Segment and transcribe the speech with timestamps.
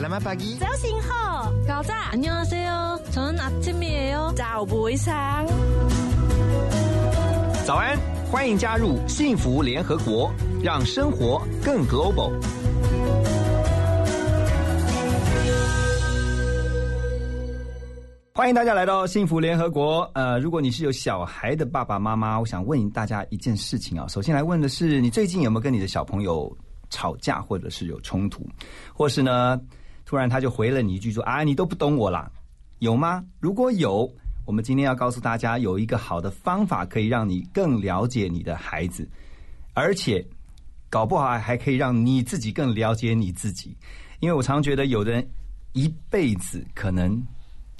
[0.00, 5.46] ？Selamat pagi，早醒好，早安，안녕하세 요， 저는아침이에 요， 早不上。
[7.66, 7.98] 早安，
[8.30, 10.32] 欢迎加入幸福联合国，
[10.62, 12.32] 让生活更 global。
[18.32, 20.10] 欢迎大家来到幸福联合国。
[20.14, 24.06] 呃，如果你是有小孩的爸爸妈妈，我想问大家一件事情啊。
[24.08, 26.54] 首先来问的是，你最近有没有跟你的小朋友
[26.90, 28.46] 吵架，或者是有冲突，
[28.92, 29.58] 或是呢，
[30.11, 32.29] 突然他就回了你一句说：“啊，你都不懂我啦，
[32.79, 33.23] 有吗？
[33.39, 34.13] 如果有，
[34.45, 39.07] 我们今天要告诉大家，有一个好的方法可以让你更了解你的孩子，
[39.73, 40.21] 而且
[40.89, 43.73] 搞不好还可以让你自己更了解你自己。
[44.19, 45.25] 因为我常觉得，有的人
[45.71, 47.23] 一辈子可能。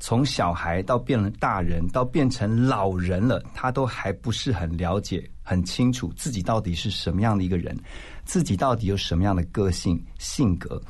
[0.04, 7.78] 从小孩到变成大人，到变成老人了，他都还不是很了解、很清楚自己到底是什么样的一个人，
[8.26, 10.82] 自己到底有什么样的个性、性格。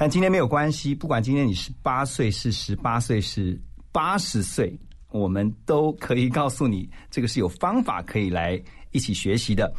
[0.00, 3.60] 但今天没有关系，不管今天你是八岁、是十八岁、是
[3.92, 4.74] 八十岁，
[5.10, 8.58] 我们都可以告诉你，这个是有方法可以来
[8.92, 9.70] 一起学习的。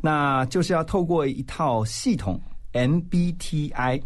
[0.00, 2.40] 那就是要透过一套系统
[2.72, 4.00] MBTI。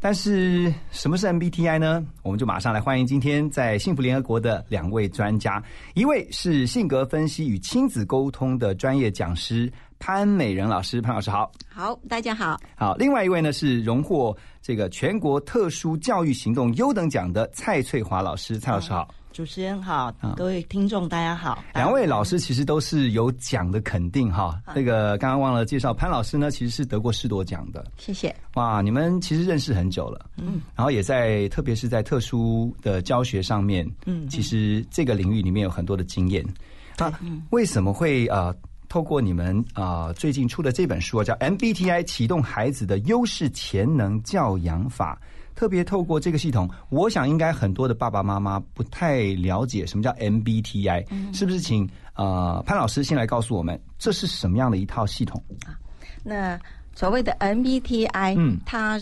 [0.00, 2.04] 但是什么是 MBTI 呢？
[2.24, 5.62] 我们就马上来欢迎今天在幸福联合国的两位专家，
[5.94, 19.14] 一位是性格分析与亲子沟通的专业讲师潘美仁老师，潘老师好，好，大家好，好，另外一位呢是荣获这个全国特殊教育行动优等奖的蔡翠华老师，蔡老师好。
[19.32, 21.62] 主持人好，各位听众大家好。
[21.72, 24.60] 两位老师其实都是有奖的肯定哈。
[24.74, 27.86] 那个刚刚忘了介绍，潘老师呢其实是得过士多奖的。
[27.96, 28.34] 谢谢。
[28.54, 36.44] 哇，你们其实认识很久了，嗯，然后也在特别是在特殊的教学上面，嗯，其实这个领域里面有很多的经验。
[36.98, 37.10] 那
[37.50, 38.52] 为什么会啊
[38.92, 45.18] 透过你们啊最近出的这本书叫 MBTI 启动孩子的优势潜能教养法？
[45.54, 51.58] 特别透过这个系统，我想应该很多的爸爸妈妈不太了解什么叫 MBTI，是不是？
[51.58, 55.72] 请呃潘老师先来告诉我们，这是什么样的一套系统啊？
[56.22, 56.60] 那
[56.94, 59.00] 所谓的 MBTI，嗯，它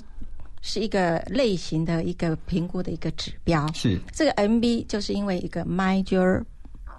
[0.62, 3.66] 是一个类型的一个评估的一个指标。
[3.74, 6.44] 是这个 MB 就是因为一个 Major。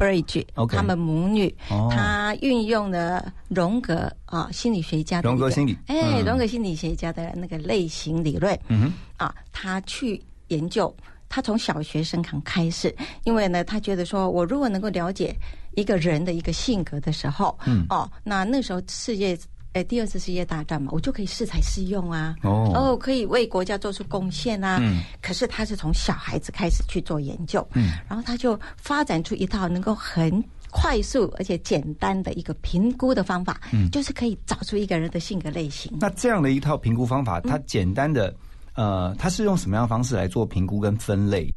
[0.01, 1.53] Bridge，他们母女，
[1.91, 10.91] 他运用了荣格啊心理学家的荣格心理，哎，荣格心理学家的那个类型理论，嗯啊，他去研究，
[11.29, 12.95] 他从小学生刚开始，
[13.25, 15.35] 因为呢，他觉得说我如果能够了解
[15.75, 19.37] 一个人的一个性格的时候，嗯，哦，那那时候世界。
[19.73, 24.79] 哎，第二次世界大战嘛，我就可以适才适用啊，哦，可以为国家做出贡献啊。
[24.81, 35.97] 嗯，可是他是从小孩子开始去做研究，嗯，然后他就发展出一套能够很快速而且简单的一个评估的方法，嗯，就是可以找出一个人的性格类型。
[35.99, 38.33] 那这样的一套评估方法，它简单的，
[38.75, 41.53] 呃，它是用什么样的方式来做评估跟分类？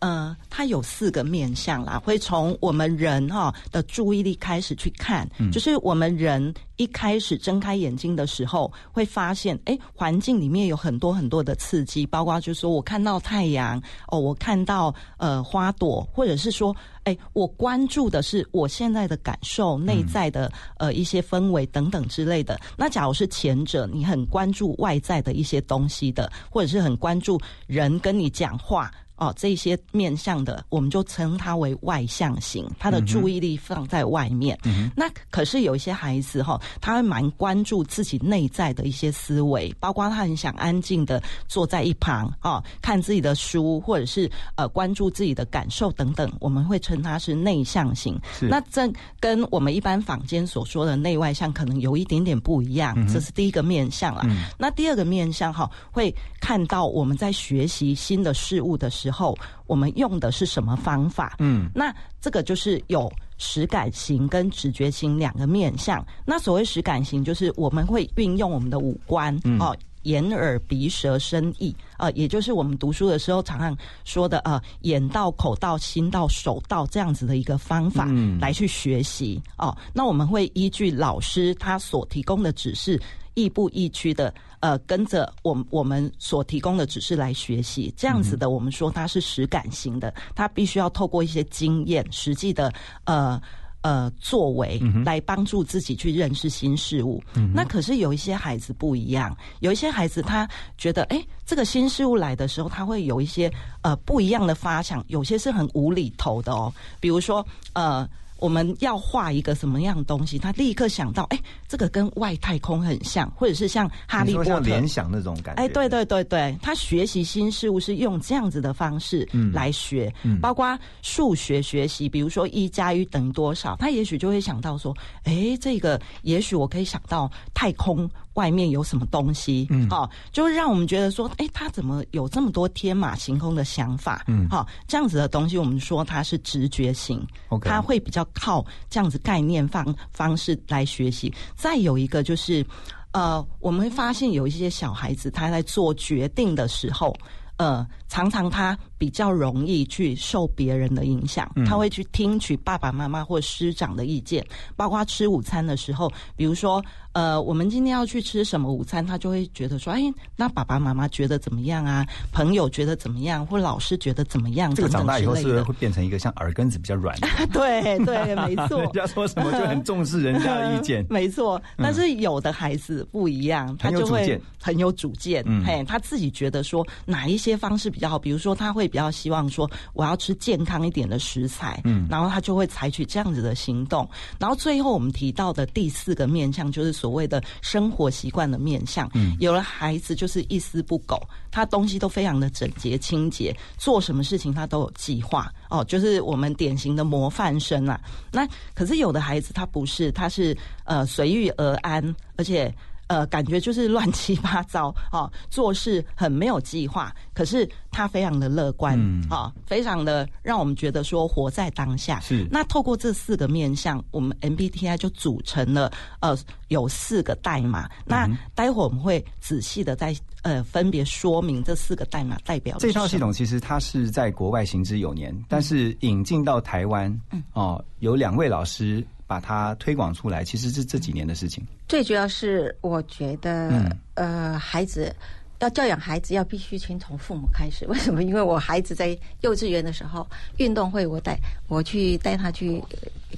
[0.00, 22.60] 呃，它有四个面向啦，会从我们人哈的注意力开始去看，就是我们人一开始睁开眼睛的时候，会发现，哎，环境里面有很多很多的刺激，包括就是说我看到太阳，哦，我看到呃花朵，或者是说，哎，我关注的是我现在的感受、内在的呃一些氛围等等之类的。
[22.76, 28.92] 那假如是前者，你很关注外在的一些东西的，或者是很关注人跟你讲话。
[29.16, 34.58] 哦，这些面向的，我们就称它为外向型，他的注意力放在外面。
[34.94, 46.30] 那可是有一些孩子哈，他会蛮关注自己内在的一些思维，包括他很想安静的坐在一旁哦，看自己的书，或者是呃关注自己的感受等等。
[46.38, 48.20] 我们会称他是内向型。
[48.38, 48.86] 那这
[49.18, 52.94] 跟我们一般坊间所说的内外向可能有一点点不一样。
[53.08, 54.26] 这是第一个面向啊。
[54.58, 59.05] 那第二个面向哈，会看到我们在学习新的事物的时。
[59.06, 61.36] 时候，我们用的是什么方法？
[61.38, 66.04] 嗯，那这个就是有实感型跟直觉型两个面向。
[66.24, 78.06] 那所谓实感型，就是我们会运用我们的五官哦，眼耳鼻舌身意呃，也就是我们读书的时候常常说的呃，眼到口到心到手到这样子的一个方法
[78.40, 79.76] 来去学习哦。
[79.92, 83.00] 那我们会依据老师他所提供的指示。
[83.38, 84.32] 亦步亦趋的，
[84.66, 92.72] 呃，跟着我我们所提供的指示来学习，这样子的，我们说它是实感型的，它必须要透过一些经验、实际的，
[93.04, 93.40] 呃
[93.82, 97.22] 呃作为，来帮助自己去认识新事物。
[97.54, 103.48] 那可是有一些孩子不一样，有一些孩子他觉得，哎，这个新事物来的时候，他会有一些
[103.82, 108.04] 呃不一样的发想，有些是很无厘头的哦，比如说呃。
[108.38, 111.38] 我们要画一个什么样的东西，他立刻想到，哎，
[111.68, 115.62] 这个跟外太空很像，或者是像哈利波特联想那种感觉。
[115.62, 124.94] 哎，对对对对，他学习新事物是用这样子的方式来学，包括数学学习，比如说一加一等于多少，他也许就会想到说，
[125.24, 128.08] 哎，这个也许我可以想到太空。
[128.36, 129.66] 外面有什么东西？
[129.68, 134.24] 嗯，好，就是让我们觉得说，哎，他怎么有这么多天马行空的想法？
[134.28, 137.26] 嗯，好，这样子的东西，我们说它是直觉型
[137.62, 141.32] 他会比较靠这样子概念方方式来学习。
[141.56, 142.64] 再有一个就是，
[143.12, 147.14] 呃，我们会发现有一些小孩子他在做决定的时候，
[147.56, 148.78] 呃，常常他。
[148.98, 154.44] 比较容易去受别人的影响，他会去听取爸爸妈妈或师长的意见，
[154.74, 156.82] 包括吃午餐的时候，比如说，
[157.12, 160.02] 呃，我们今天要去吃什么午餐，他就会觉得说，哎，
[160.34, 162.06] 那爸爸妈妈觉得怎么样啊？
[162.32, 163.46] 朋友觉得怎么样？
[163.46, 164.74] 或老师觉得怎么样？
[164.74, 167.14] 这个长大以后是会变成一个像耳根子比较软？
[167.52, 168.80] 对对，没错。
[168.82, 171.60] 人家说什么就很重视人家的意见， 没错。
[171.76, 178.85] 但是有的孩子不一样，他就会很有主见，嘿，他自己觉得说哪一些方式比较好，比如说他会。
[178.88, 184.08] 比较希望说我要吃健康一点的食材，嗯，然后他就会采取这样子的行动。
[184.38, 189.10] 然后最后我们提到的第四个面向就是所谓的生活习惯的面向。
[189.14, 195.52] 嗯，有了孩子就是一丝不苟，他东西都非常的整洁清洁，做什么事情他都有计划。
[195.70, 198.00] 哦，就是我们典型的模范生啊。
[198.32, 202.74] 那可是有的孩子他不是，他是呃随遇而安，而且。
[203.08, 207.14] 呃，感觉就是乱七八糟啊，做事很没有计划。
[207.32, 208.98] 可是他非常的乐观
[209.30, 212.18] 啊，非常的让我们觉得说活在当下。
[212.20, 216.36] 是那透过这四个面向，我们 MBTI 就组成了呃
[216.68, 217.88] 有四个代码。
[218.04, 222.76] 那待会我们会仔细的再呃分别说明这四个代码代表。
[222.80, 229.06] 这套系统其实它是在国外行之有年，但是引进到台湾嗯哦，有两位老师。
[229.26, 231.64] 把它推广出来，其实是这几年的事情。
[231.88, 235.14] 最主要是我觉得，呃，孩子
[235.58, 237.86] 要教养孩子，要必须先从父母开始。
[237.88, 238.22] 为什么？
[238.22, 240.26] 因为我孩子在幼稚园的时候，
[240.58, 241.38] 运动会我带
[241.68, 242.82] 我去带他去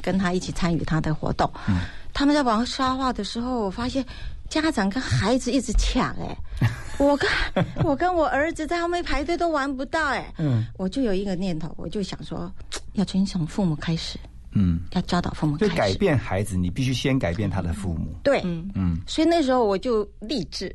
[0.03, 1.51] 跟他一起参与他的活动。
[1.69, 1.81] 嗯，
[2.13, 4.05] 他们在玩沙画的时候，我发现
[4.49, 6.37] 家长跟孩子一直抢，哎，
[6.99, 7.31] 我跟
[7.85, 12.51] 我跟我儿子在后面排队都玩不到，哎，嗯，我就有一个念头，我就想说，
[12.95, 14.19] 要先从父母开始。
[14.61, 18.13] 嗯，要教导父母，就改变孩子，你必须先改变他的父母。
[18.25, 20.75] 对，嗯，所以那时候我就立志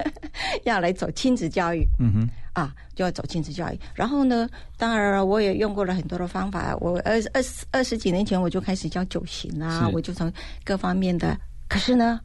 [0.64, 1.86] 要来走亲子教育。
[1.98, 3.78] 嗯哼，啊，就要走亲子教育。
[3.94, 6.74] 然后呢，当然我也用过了很多的方法。
[6.80, 10.32] 我二二十二十几年前我就开始教九型啊，我就从
[10.64, 11.38] 各方面的。
[11.68, 12.18] 可是呢，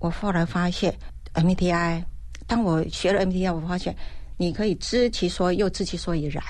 [0.00, 0.94] 我后来发现
[1.34, 2.04] MBTI，
[2.46, 3.96] 当我学了 MBTI，我发现。
[4.42, 6.42] 你可以知其所又知其所以然，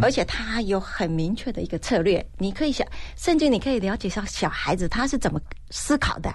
[0.00, 2.24] 而且他有很明确的一个策略。
[2.38, 2.86] 你可以想，
[3.16, 6.32] 甚至你可以了解到小孩子他是怎么思考的，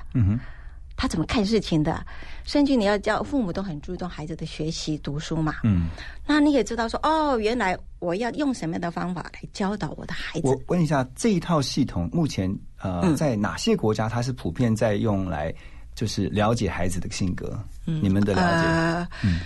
[0.98, 2.06] 他怎么看事情的。
[2.44, 5.56] 甚至你要教父母都很注重孩子的学习读书嘛。
[5.64, 5.88] 嗯，
[6.26, 10.48] 那你也知道说，哦，原来我要用什么样的方法来教导我的孩子？
[10.48, 15.54] 我问一下，这一套系统目前呃，在哪些国家它是普遍在用来
[15.96, 17.58] 就是了解孩子的性格？
[17.86, 19.10] 你们的了解？
[19.24, 19.40] 嗯。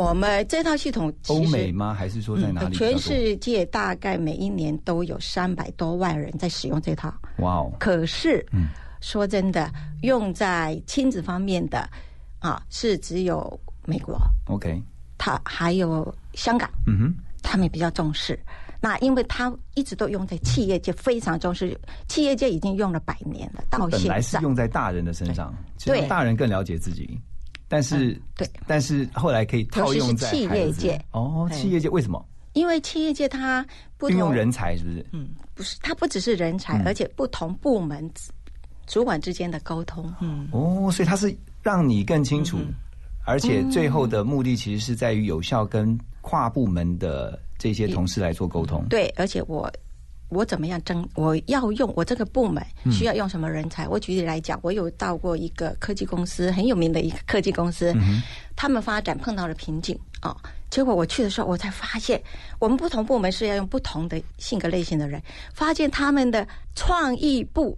[0.00, 1.92] 我们这套系统，欧美吗？
[1.92, 2.74] 还是说在哪里？
[2.74, 7.12] 全世界大概每一年都有三百多万人在使用这套。
[7.40, 7.70] 哇哦！
[7.78, 8.68] 可是，嗯，
[9.02, 11.86] 说真的，用在亲子方面的
[12.38, 14.18] 啊，是只有美国。
[14.46, 14.82] OK，
[15.18, 16.70] 他还有香港。
[16.86, 18.38] 嗯哼，他们比较重视。
[18.80, 21.78] 那因为他一直都用在企业界，非常重视。
[22.08, 23.98] 企业界已经用了百年了，到现在。
[23.98, 25.54] 本来是用在大人的身上，
[25.84, 27.20] 对大人更了解自己。
[27.70, 32.22] 但是，对，但是后来可以套用在企业界哦，企业界为什么？
[32.54, 33.64] 因为企业界它
[34.08, 35.06] 运用人才是不是？
[35.12, 38.10] 嗯，不是，它不只是人才，而且不同部门
[38.88, 40.12] 主管之间的沟通。
[40.20, 42.58] 嗯，哦，所以它是让你更清楚，
[43.24, 48.84] 而且最后的目的其实是在于有效跟跨部门的这些同事来做沟通。
[48.88, 49.72] 对，而且我。
[50.30, 51.06] 我怎么样争？
[51.14, 53.86] 我要用我这个部门需要用什么人才？
[53.86, 57.94] 我举例来讲，我有到过一个科技公司，很有名的一个科技公司，
[58.56, 60.36] 他们发展碰到了瓶颈啊。
[60.70, 62.22] 结果我去的时候，我才发现，
[62.58, 65.20] 我们不同部门是要用不同的性格类型的人。
[65.52, 67.76] 发现他们的创意部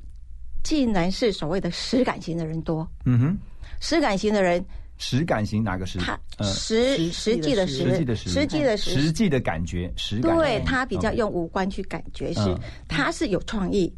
[0.63, 2.87] 竟然是所谓的实感型的人多。
[3.07, 3.39] 嗯哼，
[3.81, 4.65] 实感型的人。
[5.03, 5.99] 实感型哪个实？
[6.45, 10.37] 实实际的实际的实实际的实际的感觉实感。
[10.37, 12.57] 对他比较用五官去感觉，是
[12.87, 13.93] 他是有创意，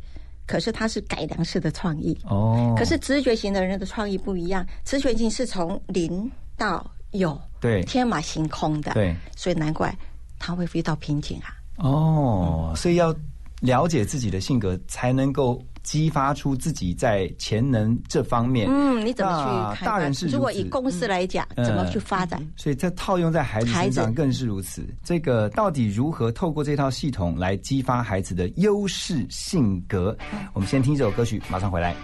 [0.46, 2.18] 可是他是改良式的创意。
[2.25, 2.75] 哦。
[2.75, 9.94] 可是直觉型的人的创意不一样，直觉型是从零到有，对，天马行空的，对，所以难怪
[10.38, 11.52] 他会遇到瓶颈啊。
[11.76, 13.14] 哦，所以要
[13.61, 18.66] 了解自己的性格，才能够激发出自己在潜能这方面。
[18.68, 19.86] 嗯，你怎么去看？
[19.86, 22.44] 大人是如果以公司来讲，怎么去发展？
[22.56, 24.84] 所以，这套用在孩子身上更是如此。
[25.04, 30.16] 这个到底如何透过这套系统来激发孩子的优势性格？
[30.54, 31.94] 我们先听这首歌曲，马上回来。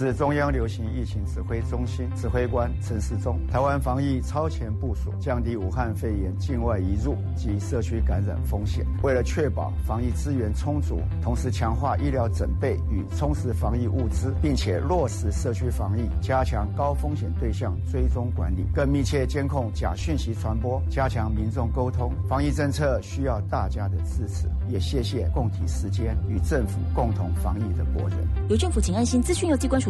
[0.00, 3.38] 是中央流行疫情指挥中心指挥官陈世忠。
[3.48, 8.82] 台湾防疫超前部署，降低武汉肺炎境外移入及社区感染风险。
[9.02, 22.10] 为了确保防疫资源充足，同时强化医疗准备与充实防疫物资，并且落实社区防疫，加强高风险对象追踪管理，更密切监控假讯息传播，加强民众沟通。
[22.26, 28.18] 防疫政策需要大家的支持，也谢谢共体时间与政府共同防疫的国人。
[28.48, 29.20] 有政府，请安心。
[29.20, 29.89] 资讯由机关署。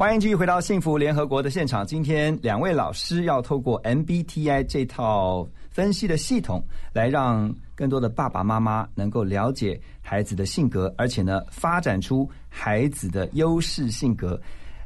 [0.00, 1.86] 欢迎继续回到幸福联合国的现场。
[1.86, 6.64] 今天两位老师要透过 MBTI 这套分析的系统，
[6.94, 14.40] 来让更多的爸爸妈妈能够了解孩子的性格，而且呢，发展出孩子的优势性格。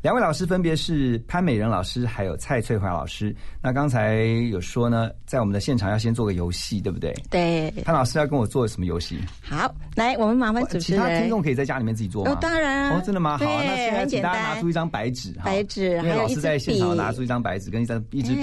[0.04, 3.34] 两位老师分别是潘美仁老师还有蔡翠华老师。
[3.62, 4.16] 那刚才
[4.50, 7.10] 有说呢，在我们的现场要先做个游戏，对不对？
[7.30, 7.70] 对。
[7.86, 9.18] 潘老师要跟我做什么游戏？
[9.40, 11.02] 好，来，我们麻烦主持人。
[11.02, 12.32] 其他听众可以在家里面自己做吗？
[12.32, 12.90] 哦，当然。
[12.90, 13.38] 哦，真的吗？
[13.38, 18.42] 好，那现在请大家拿出一张白纸，白纸，因为老师在现场拿出一张白纸跟一张一支笔。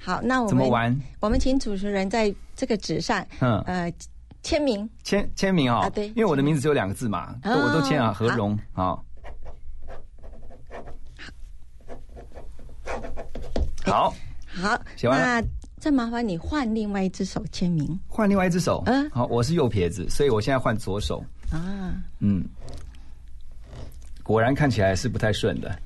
[0.00, 1.00] 好，那我们怎么玩？
[1.20, 3.92] 我们请主持人在这个纸上，嗯，呃。
[4.40, 5.80] 签名，签签名哦。
[5.80, 9.04] 啊对因为我的名字只有两个字嘛，哦我都签啊，何荣好。
[13.90, 14.14] 好，
[14.46, 18.82] 好，写完了那再麻烦你换另外一只手签名换另外一只手。
[18.86, 21.24] 嗯好，我是右撇子，所以我现在换左手。
[21.50, 21.94] 啊。
[22.18, 22.44] 嗯，
[24.22, 25.78] 果然看起来是不太顺的。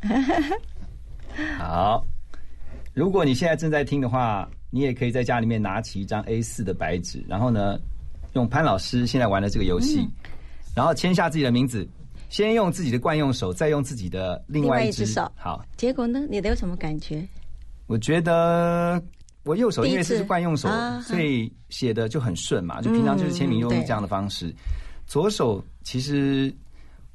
[1.58, 2.04] 好，
[2.94, 7.78] 如果你现在正在听的话，你也可以在家里面拿起一张 A 四的白纸，然后呢，
[8.32, 10.12] 用潘老师现在玩的这个游戏，嗯
[10.74, 11.86] 然后签下自己的名字，
[12.30, 16.26] 先用自己的惯用手，再用自己的另外一只手好，结果呢？
[16.30, 17.22] 你的有什么感觉？
[17.92, 19.02] 我觉得
[19.44, 24.50] 我右手因为是惯用手啊，所以写的就很顺嘛，就平常就是签名用对这样的方式。
[25.06, 26.50] 左手其实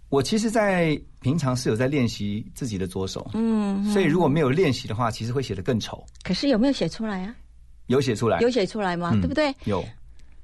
[0.10, 6.05] 我其实，在平常是有在练习自己的左手，嗯，所以如果没有练习的话，其实会写的更丑。
[6.22, 7.36] 可是有没有写出来啊？
[7.88, 9.10] 有写出来，有写出来吗？
[9.15, 9.51] 嗯对不对？
[9.65, 9.84] 有，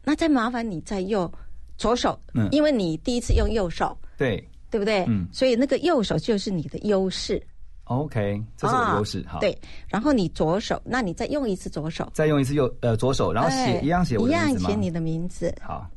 [0.04, 1.32] 那再麻烦你再右
[1.78, 5.06] 左手，嗯因为你第一次用右手，对对不对？
[5.08, 7.40] 嗯所以那个右手就是你的优势，
[7.86, 9.24] ，OK，这是我的优势。
[9.28, 14.70] 好，，啊对，然后你左手，那你再用一次左手，再用一次右呃左手，然后写哎一样写我一的名字吗？
[14.70, 15.54] 样写你的名字。
[15.62, 15.90] 好。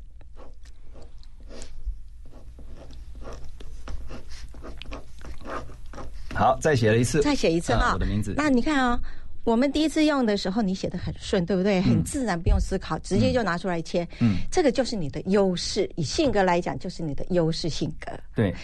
[6.35, 8.35] 好，再写了一次，再写一次哈、啊我的名字。
[8.37, 9.01] 那你看啊、
[9.43, 11.81] 我们第一次用的时候，你写的很顺，对不对？
[11.81, 14.07] 很自然，不用思考，直接就拿出来签。
[14.21, 18.13] 嗯，这个就是你的优势，以性格来讲，就是你的优势性格。
[18.35, 18.55] 对，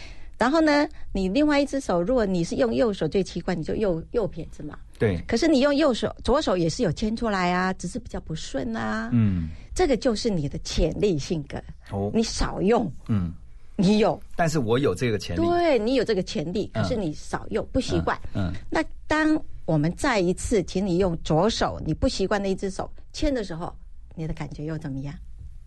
[0.43, 4.77] 然后呢，你另外一只手，如果你是用右手，最奇怪，你就右右撇子嘛。
[4.99, 9.09] 对，可是你用右手，左手也是有牵出来啊，只是比较不顺啊。
[9.13, 13.33] 嗯，这个就是你的潜力性格，哦，你少用，嗯，
[13.77, 18.21] 你有，但是我有这个潜力，对你有这个潜力，可嗯是你少用，不习惯。
[18.35, 23.73] 嗯，那当我们再一次请你用左手，你不习惯的一只手牵的时候，
[24.17, 25.15] 你的感觉又怎么样？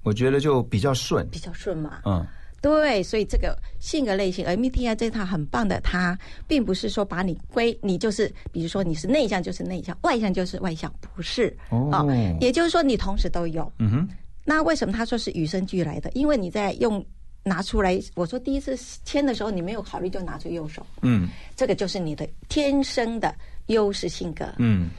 [0.03, 2.01] 我觉得就比较顺，比较顺嘛。
[2.03, 2.27] 嗯，
[2.65, 12.03] 对，所以这个性格类型 MBTI 这套很棒的，它并不是说把你归你就是，比如说你是内向就是内向，外向就是外向，不是哦
[12.41, 13.71] 也就是说你同时都有。
[13.77, 14.09] 嗯哼，
[14.43, 16.09] 那为什么他说是与生俱来的？
[16.15, 17.05] 因为你在用
[17.43, 23.35] 拿出来，我说第一次签的时候你没有考虑就拿出右手，嗯这个就是你的天生的
[23.67, 24.43] 优势性格。
[24.57, 24.89] 嗯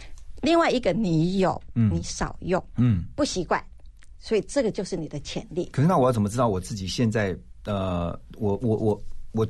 [0.42, 3.06] 另外一个你有，嗯你少用，嗯。
[3.16, 3.60] 不习惯，
[4.20, 5.68] 所以这个就是你的潜力。
[5.72, 9.02] 可是那我要怎么知道我自己现在呃，我我我
[9.32, 9.46] 我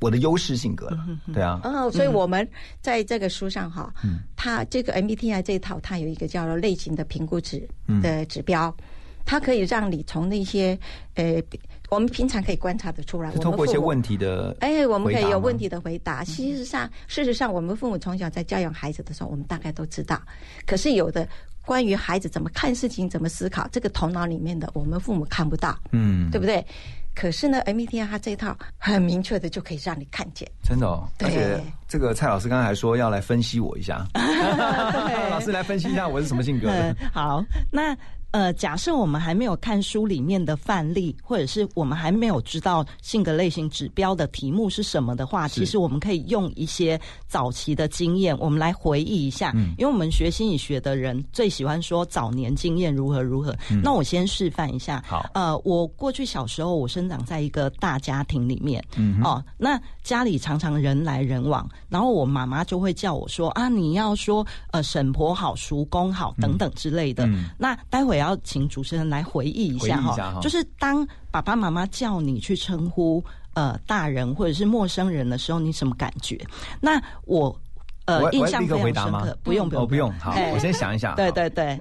[0.00, 1.06] 我的优势性格了？
[1.32, 2.46] 对啊，哦，所以我们
[2.80, 7.66] 在这个书上哈，嗯它这个 MBTI 这一套，它有一个叫做类型的评估值
[8.02, 8.74] 的指标，
[9.24, 10.78] 它可以让你从那些
[11.14, 11.42] 呃，
[11.88, 15.64] 我们平常可以观察得出来，是通过一些问题的，哎，我们可以有问题。
[15.64, 16.22] 题的回答。
[16.24, 20.20] 事实上，事实上，我们父母从小在教养孩子的时候，我们大概都知道。
[20.66, 21.26] 可是有的
[21.64, 26.62] 关于孩子怎么看事情、怎么思考，这个头脑里面的，我们父母看不到，嗯，对不对？
[27.14, 30.50] 可是呢，MBTI 它这一套很明确的就可以让你看见。
[30.62, 31.28] 真的哦，对。
[31.28, 34.04] 而且这个蔡老师刚才还说要来分析我一下，
[35.30, 36.68] 老师来分析一下我是什么性格
[37.12, 37.96] 好，那
[38.34, 49.52] 呃，假设我们还没有看书里面的范例，或者是我们还没有知道性格类型指标的题目是什么的话，其实我们可以用一些早期的经验，我们来回忆一下。
[49.54, 53.54] 嗯因为我们学心理学的人最喜欢说早年经验如何如何。
[53.80, 54.98] 那我先示范一下。
[54.98, 58.84] 嗯好呃，我过去小时候，我生长在一个大家庭里面。
[58.96, 67.26] 嗯哦，那家里常常人来人往，然后我妈妈就会叫我说啊，你要说呃婶婆好、叔公好等等之类的。
[67.28, 73.22] 嗯那待会要请主持人来回忆一下哈就是当爸爸妈妈叫你去称呼
[73.54, 76.40] 呃大人或者是陌生人的时候，你什么感觉？
[76.80, 77.54] 那我
[78.06, 81.14] 呃印象非常深刻，不用不哦，用不用，好哎，我先想一想。
[81.16, 81.80] 对好，对对，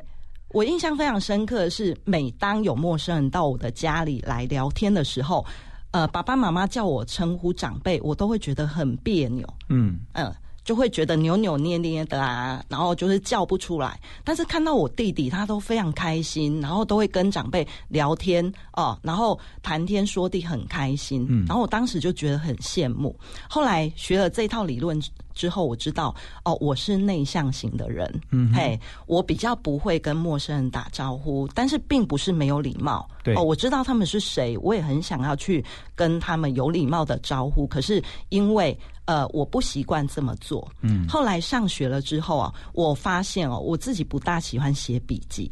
[0.49, 5.45] 我印象非常深刻的是，每当有陌生人到我的家里来聊天的时候，
[5.91, 10.31] 呃，爸爸妈妈叫我称呼长辈，我都会觉得很别扭，嗯，嗯。
[10.63, 13.99] 就会觉得扭扭捏捏的啊，然后就是叫不出来。
[14.23, 21.25] 但是看到我弟弟，他都非常开心，然后都会跟长辈聊天哦，然后谈天说地，很开心。
[21.29, 23.15] 嗯然后我当时就觉得很羡慕。
[23.49, 25.01] 后来学了这套理论
[25.33, 33.07] 之后，我知道哦，我是内向型的人，嗯嘿，我比较不会跟陌生人打招呼，但是并不是没有礼貌。
[33.23, 33.35] 对。
[33.35, 35.63] 哦，我知道他们是谁，我也很想要去
[35.95, 40.69] 跟他们有礼貌的招呼，可是因为呃我不习惯这么做。
[40.81, 41.07] 嗯。
[41.07, 45.51] 后来上学了之后啊，我发现哦，我自己不大喜欢写笔记，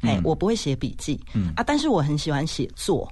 [0.00, 1.52] 哎、嗯我不会写笔记，嗯。
[1.56, 3.10] 啊，但是我很喜欢写作。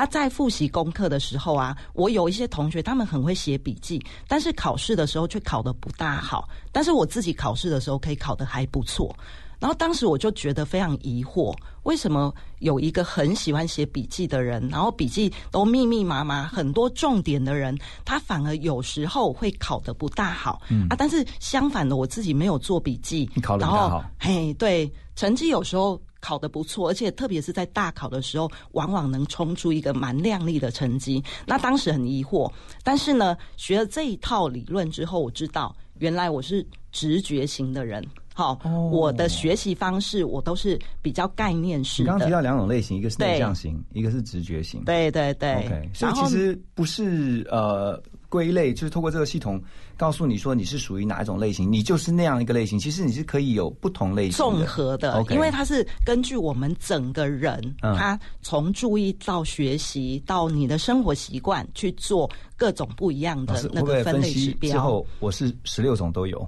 [0.00, 6.48] 啊，在复习功课的时候啊，我有一些同学他们很会写笔记，但是考试的时候却考得不大好。
[6.72, 9.14] 但是我自己考试的时候可以考得还不错。
[9.58, 20.62] 然后当时我就觉得非常疑惑，为什么有一个很喜欢写笔记的人，然后笔记都密密麻麻、很多重点的人，他反而有时候会考得不大好。
[20.70, 24.04] 嗯啊，但是相反的，我自己没有做笔记，你考得不大好。
[24.18, 31.22] 嘿，对，成绩有时候考得不错，而且特别是在大考的时候，往往能冲出一个蛮亮丽的成绩。
[31.46, 32.50] 那当时很疑惑，
[32.82, 38.04] 但是呢，学了这一套理论之后，我知道原来我是直觉型的人。
[38.32, 38.58] 好，
[38.90, 42.12] 我的学习方式我都是比较概念式的。
[42.12, 44.82] 你刚提到两种类型，一个是内向型，一个是直觉型。
[44.84, 45.56] 对对对。
[45.56, 48.00] OK，所以其实不是呃
[48.30, 49.62] 归类，就是透过这个系统
[49.98, 52.78] 告诉你说你是属于哪一种类型，你就是那样一个类型。
[52.78, 62.30] 其实你是可以有不同类型综合的，因为它是根据我们整个人，他从注意到学习到你的生活习惯去做。
[62.60, 66.38] 各种不一样的那个分类指标，之后我是十六种都有，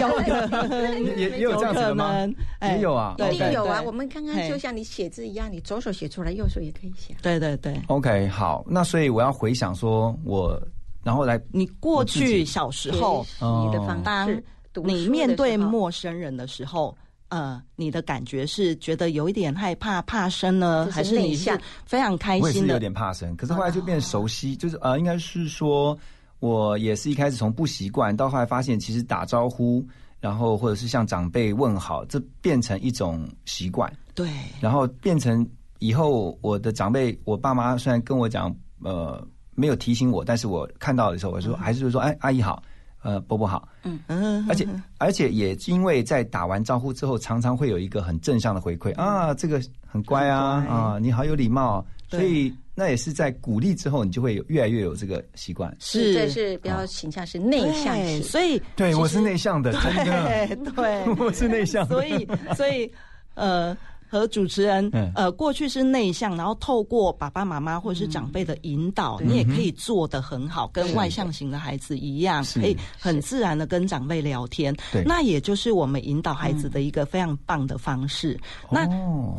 [0.00, 2.26] 有可能也也有这样子的吗？
[2.62, 3.80] 也有啊，一定有啊。
[3.80, 7.14] 我们刚刚就像你写字一样，你左手写出来，右手也可以写。
[7.22, 7.80] 对对对。
[7.86, 10.60] OK，好，那所以我要回想说， 我
[11.06, 14.44] 然后来你过去小时候你的方式，
[14.82, 16.92] 你面对陌生人的时候。
[17.28, 22.46] 呃，你的感觉是觉得有一点害怕、怕生呢，还是你是非常开心的？
[22.46, 25.98] 我也是有点怕生，可是后来就变熟悉，就是呃，应该是说，
[26.38, 29.84] 我也是一开始从不习惯，到后来发现其实打招呼，
[30.20, 33.92] 然后或者是向长辈问好，这变成一种习惯。
[34.14, 35.44] 对，然后变成
[35.80, 39.20] 以后我的长辈，我爸妈虽然跟我讲，呃，
[39.56, 42.62] 没有提醒我，但是我看到的时候，我说还是说，哎，阿姨好。
[43.02, 44.00] 呃，伯伯好，嗯。
[44.08, 44.66] 嗯，而且
[44.98, 55.72] 而且也因为在打完招呼之后，常常会有一个很正向的回馈啊，这个很乖啊啊，你好有礼貌，所以那也是在鼓励之后，你就会有越来越有这个习惯。
[55.78, 62.90] 是，这是比较倾向是内向型，所以对 我是内向的，真的，对，我是内向，所以所以
[63.34, 63.76] 呃。
[64.18, 74.74] 和主持人，呃，过去是内向，然后透过爸爸妈妈或者是长辈的引导，你也可以做得很好，跟外向型的孩子一样，可以很自然的跟长辈聊天。
[75.04, 78.38] 那也就是我们引导孩子的一个非常棒的方式。
[78.70, 78.88] 那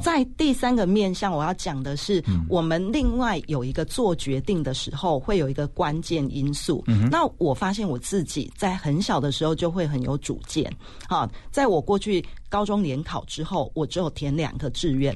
[0.02, 6.84] 在第三个面向，我要讲的是，我们另外有一个做决定的时候，会有一个关键因素。
[7.12, 10.72] 那我发现我自己在很小的时候就会很有主见。
[11.08, 12.24] 好，在我过去。
[12.50, 15.16] 高中联考之后，我只有填两个志愿，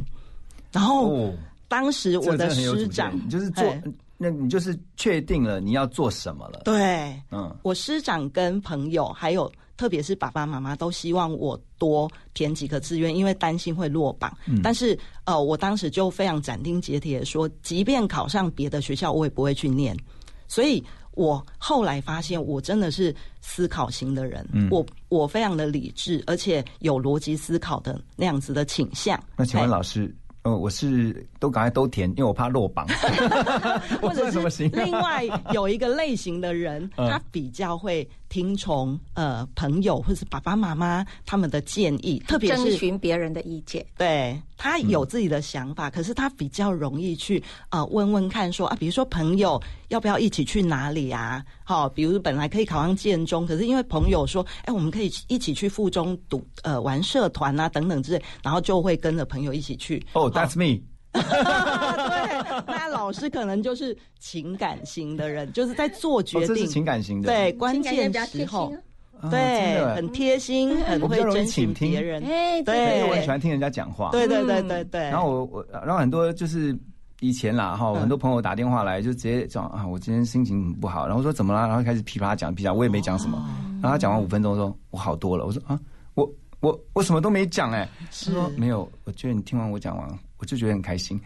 [0.72, 1.34] 然后
[1.68, 3.64] 当时我的师长就是做，
[4.18, 6.62] 那你就是确定了你要做什么了。
[6.66, 14.36] 对，嗯，我师长跟朋友还有特别是爸爸妈妈都希望我多填几个志愿，因为担心会落榜。
[14.62, 19.98] 但是呃，我当时就非常斩钉截铁说，即便考上别的学校，我也不会去念。
[20.48, 20.84] 所以。
[21.14, 24.48] 我后来发现，我真的是思考型的人。
[24.70, 29.22] 我我非常的理智，而且有逻辑思考的那样子的倾向。
[29.36, 32.88] 那请问老师，呃，我是都赶快都填，因为我怕落榜。
[34.02, 34.70] 或者什么型？
[34.74, 38.08] 另外有一个类型的人，他比较会。
[38.32, 43.86] 听从呃朋友或是爸爸妈妈他们的建议，特别是征询别人的意见。
[43.98, 51.44] 对他有自己的想法，可是他比较容易去啊问问看，说啊，比如说朋友要不要一起去哪里啊？
[51.66, 60.02] 好，比如本来可以考上建中，可是因为朋友说，哎，我们可以一起去附中读呃玩社团啊等等之类，然后就会跟着朋友一起去。
[60.14, 60.82] 哦，That's me。
[61.12, 61.22] 对，
[62.68, 68.74] 那老师可能就是情感型的人，就是在做决定，情感型的，对，关键时候，
[69.30, 72.24] 对，很贴心，很会珍惜别人，
[72.64, 75.02] 对，我很喜欢听人家讲话，对对对对对。
[75.02, 76.78] 然后我我，然后很多就是
[77.20, 83.38] 以前啦哈，很多朋友打电话来就直接讲啊，我今天心情不好，然后说怎么了，然后开始噼啪讲噼啪，我也没讲什么，
[83.82, 85.80] 然后他讲完五分钟说，我好多了，我说啊，
[86.16, 86.28] 我
[86.60, 90.20] 我我什么都没讲哎，他说没有，我觉得你听完我讲完。
[90.42, 91.22] 我就觉得很开心，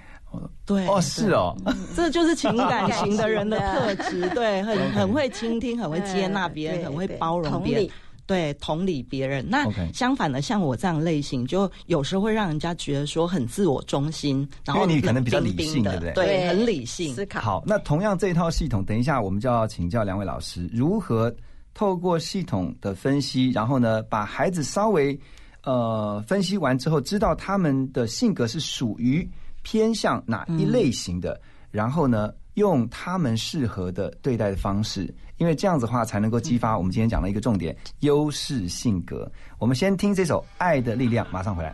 [0.66, 1.56] 对，哦，是哦，
[1.96, 7.90] 这就是情感型的人的特质，对，很 很会倾听，很会接纳别人，很会包容别人，
[8.26, 9.46] 对，同理别人。
[9.48, 16.14] 那相反的，像我这样类型，就有时候会让人家觉得说很自我中心，然后你可能比较理性，对不对？
[16.14, 17.40] 对，很理性思考。
[17.42, 21.34] 好，那同样这一套系统，等一下我们就要请教两位老师，如何
[21.74, 25.20] 透过系统的分析，然后呢，把孩子稍微。
[25.68, 29.28] 呃，分析完之后，知道他们的性格是属于
[29.66, 39.30] 偏向哪一类型的，然后呢，用他们适合的对待的方式，因为这样子的话，才能够激发我们今天讲的一个重点——优势性格。
[39.58, 41.74] 我们先听这首《爱的力量》，马上回来。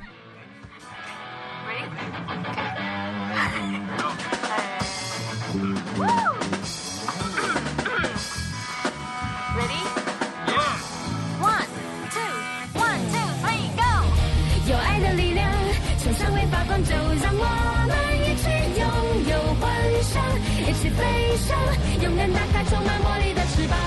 [22.02, 23.78] 勇敢打开充满魔力的翅膀。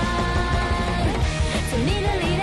[1.69, 2.34] 从你的力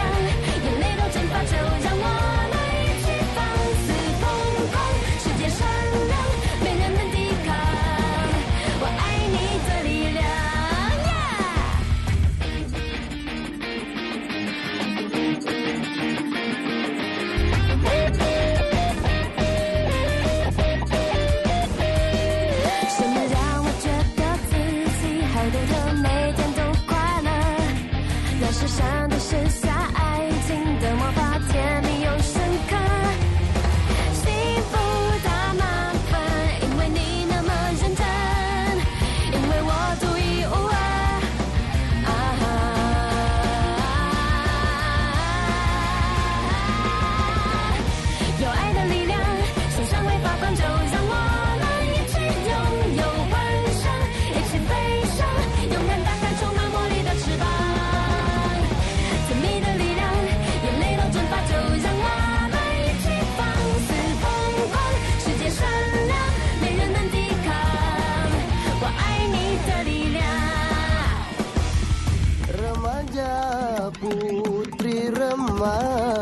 [75.64, 76.21] আমার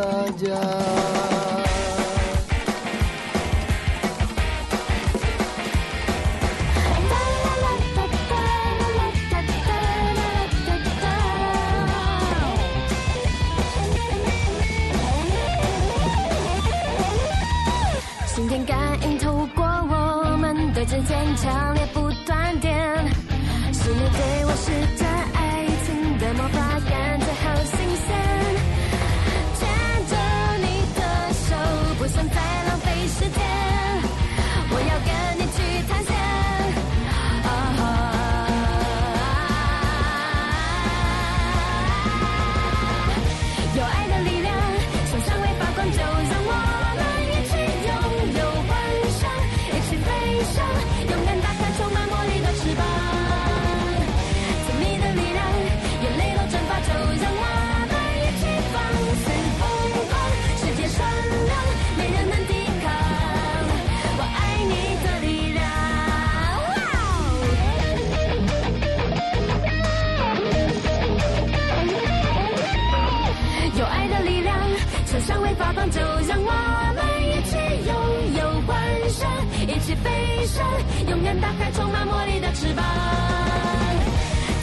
[79.91, 80.65] 起飞翔，
[81.09, 82.85] 勇敢打开充满魔力的翅膀。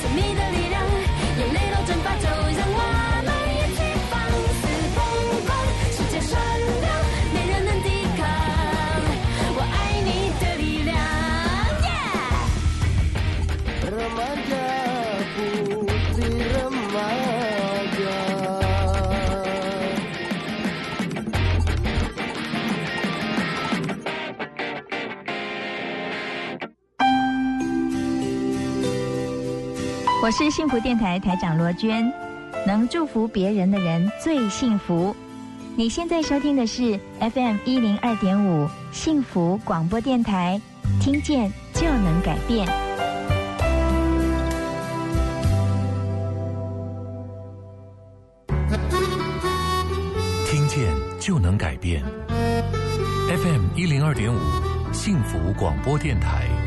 [0.01, 0.66] 在你的
[30.27, 32.11] 我是幸福电台台长罗娟，
[32.65, 35.15] 能祝福别人的人最幸福。
[35.77, 40.59] 你现在收听的是 FM 一零二点五幸福广播电台，
[40.99, 42.67] 听见就能改变。
[50.45, 52.03] 听见就能改变。
[53.29, 54.37] FM 一零二点五
[54.91, 56.66] 幸福广播电台。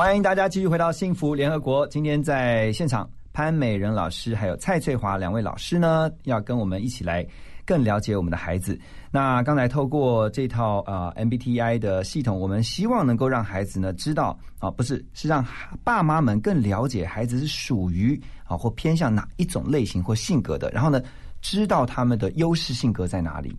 [0.00, 1.86] 欢迎大家继续回到幸福联合国。
[1.88, 7.22] 今天在现场，潘美仁老师还有蔡翠华两位老师呢，要跟我们一起来
[7.66, 8.80] 更了解我们的孩子。
[9.10, 15.44] 那刚才透过这套呃 MBTI 的系统，我们希望能够让孩子呢知道啊，不是是让
[15.84, 21.02] 爸妈们更了解孩子是属于啊或偏向哪一种类型或性格的，然后呢
[21.42, 23.54] 知道他们的优势性格在哪里。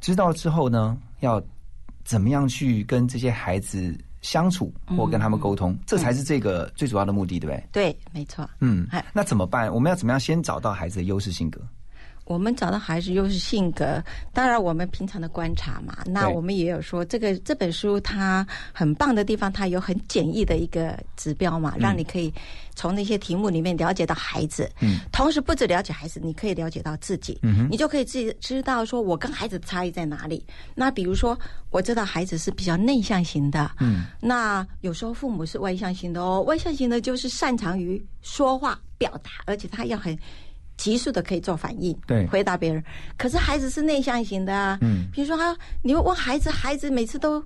[0.00, 1.40] 知道之后呢，要
[2.04, 7.68] 怎么样去跟这些孩子相处或跟他们沟通，这才是这个最主要的目的，对不对？
[7.72, 8.48] 对，没错。
[8.60, 9.72] 嗯哎，那怎么办？
[9.72, 11.60] 我们要怎么样先找到孩子的优势性格？
[12.26, 15.96] 我们找到孩子又是性格，当然我们平常的观察嘛。
[16.04, 22.32] 那我们也有说，这个这本书它很棒的地方，它有很简易的一个指标嘛，让你可以
[22.74, 24.68] 从那些题目里面了解到孩子。
[24.80, 27.38] 嗯，同时不止了解孩子，你可以了解到自己。
[27.42, 30.44] 嗯哼你就可以自己知道说我跟孩子的差异在哪里。
[30.74, 31.38] 那比如说，
[31.70, 40.18] 我知道孩子是比较内向型的，嗯，那有时候父母是外向型的哦，外向型的就是擅长于说话表达，而且他要很
[40.76, 42.82] 急速的可以做反应，对回答别人。
[43.16, 47.42] 可是孩子是内向型的啊，嗯比如说他，你会问孩子，孩子每次都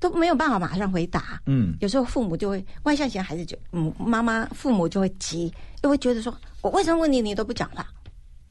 [0.00, 1.40] 都没有办法马上回答。
[1.46, 7.86] 嗯有时候父母就会外向型孩子就嗯妈妈父母就会急，又会觉得说我为什么问你你都不讲话，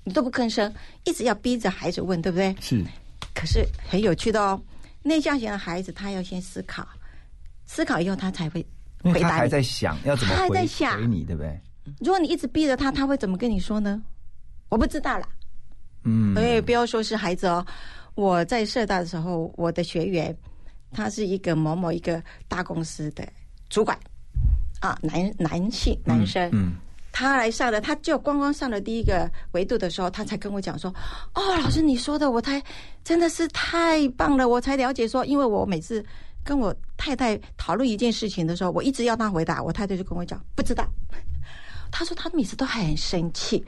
[0.04, 2.56] 你都不吭声，一直要逼着孩子问，对不对？
[2.62, 2.84] 是
[3.36, 4.60] 可是很有趣的哦，
[5.04, 6.88] 内向型的孩子他要先思考，
[7.66, 8.66] 思考以后他才会
[9.04, 9.48] 回答他还。
[9.48, 11.60] 在想要怎么他还回在想回你，对不对？
[12.00, 14.02] 如果你一直逼着他，他会怎么跟你说呢？
[14.70, 15.28] 我不知道啦。
[16.04, 17.66] 嗯，哎，不要说是孩子哦，
[18.16, 20.36] 我在社大的时候，我的学员
[20.92, 23.28] 他是一个某某一个大公司的
[23.70, 23.98] 主管
[24.80, 26.74] 啊，男男性男生，嗯
[27.12, 30.94] 他来上的，他就光光上了第一个维度的时候，他才跟我讲说
[31.34, 32.62] ：“哦，老师你说的，我太
[33.04, 36.06] 真的是太棒了，我才了解说，因为我每次
[36.44, 40.86] 跟我太太讨论一件事情的时候，我一直要他回答，我太太就跟我讲不知道。
[41.98, 43.66] 他说他每次都很生气，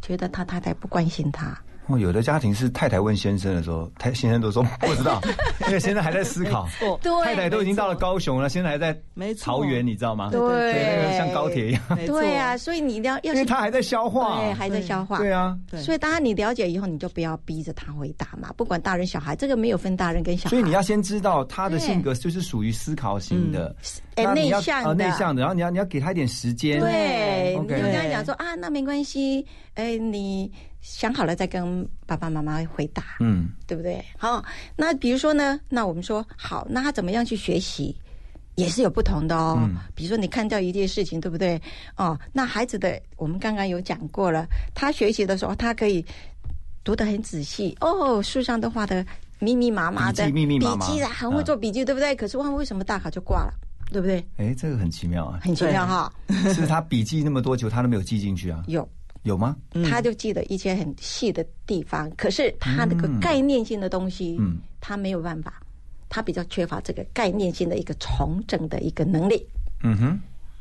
[0.00, 1.60] 觉得他太太不关心他。
[1.88, 5.20] 哦，有的家庭是太太问先生的时候，太先生都说不知道，
[5.66, 6.66] 因为先生还在思考，
[7.02, 8.96] 对太太都已经到了高雄了，现在还在
[9.40, 10.30] 桃园，你知道吗？
[10.30, 20.50] 对那个像高铁一样，对啊，所以你一定要要因为他还在消化，对还在消化，对啊，所以当然你了解以后，你就不要逼着他回答嘛，不管大人小孩，这个没有分大人跟小孩。
[20.50, 23.74] 所以你要先知道他的性格就是属于思考型的，
[24.34, 30.50] 内向的呃内向的，然后你要你要给他一点时间，对，你就跟他讲说啊，那没关系，哎，你
[30.88, 34.02] 想好了再跟爸爸妈妈回答，嗯对不对？
[34.16, 34.42] 好，
[34.76, 37.94] 那比如说呢，那我们说好，那他怎么样去学习？
[38.54, 39.58] 也是有不同的哦。
[39.60, 41.60] 嗯比如说你看到一件事情，对不对？
[41.96, 44.46] 哦，那孩子的我们刚刚有讲过了，
[44.76, 46.04] 他学习的时候，他可以
[46.84, 49.04] 读得很仔细哦，书上都画的
[49.40, 52.14] 密密麻麻的笔记密密麻麻笔记啊，很会做笔记，对不对？
[52.14, 53.52] 可是问，为什么大考就挂了？
[53.90, 54.24] 对不对？
[54.36, 56.12] 哎，这个很奇妙啊，很奇妙哈。
[56.54, 58.62] 是他笔记那么多久，他都没有记进去啊？
[58.68, 58.88] 有，
[59.26, 59.56] 有吗？
[59.90, 65.60] 他就记得一些很细的地方，可是他那个概念性的东西，嗯他没有办法，
[66.08, 69.44] 他比较缺乏这个概念性的一个重整的一个能力。
[69.82, 70.20] 嗯哼，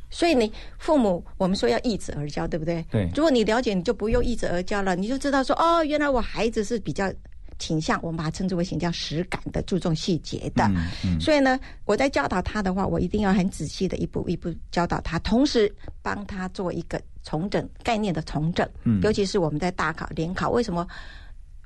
[0.10, 2.84] 所以你父母，我们说要易子而教，对不对？
[2.90, 7.14] 对如果你了解，你就不用易子而教了，你就知道说，哦，原来我孩子是比较
[7.60, 10.66] 倾向，我们把它称之为倾向实感的，注重细节的。
[10.70, 18.66] 嗯嗯所以呢，我在教导他的话，我一定要很仔细的一步一步教导他，同时帮他做一个重整概念的重整。
[18.86, 20.88] 嗯尤其是我们在大考、联考，为什么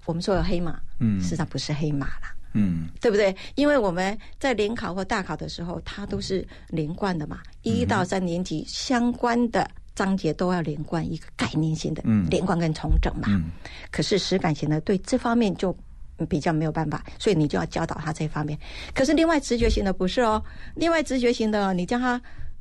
[0.05, 0.79] 我们说有黑马？
[0.99, 2.33] 嗯事实上不是黑马啦。
[2.53, 3.35] 嗯对不对？
[3.53, 13.27] 因为我们在联考或大考的时候，它都是连贯的嘛，一到三年级相关的章节都要连贯一个概念性的嗯连贯跟重整嘛。
[13.29, 13.51] 嗯
[13.91, 15.75] 可是实感型的对这方面就
[16.27, 18.57] 比较没有办法，所以你就要教导他这方面。
[18.95, 20.43] 可是另外直觉型的不是哦，
[20.73, 22.19] 另外直觉型的你叫他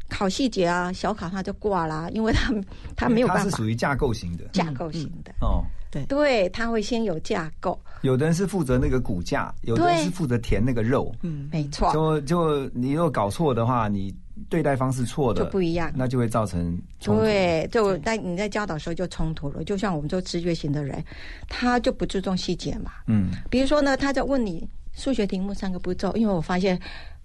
[0.09, 2.53] 考细节啊，小考他就挂啦，因为他
[2.97, 5.33] 他没有办法是属于架构型的架构型的。
[5.41, 5.65] 哦。
[5.91, 11.11] 对对，他会先有架构，有的人是负责那个骨架，有的人是负责填那个肉。
[11.23, 14.15] 嗯，没错，就就你如果搞错的话，你
[14.51, 17.23] 对待方式错的就不一样那就会造成冲突。
[17.23, 19.65] 对，就在你在教导的时候就冲突了。
[19.65, 21.03] 就像我们做直觉型的人，
[21.49, 22.93] 他就不注重细节嘛。
[23.07, 26.79] 嗯，比如说呢，他在问你数学题目三个步骤，因为我发现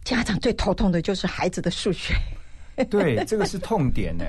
[0.05, 2.13] 家长最头痛的就是孩子的数学。
[2.89, 4.25] 对，这个是痛点呢。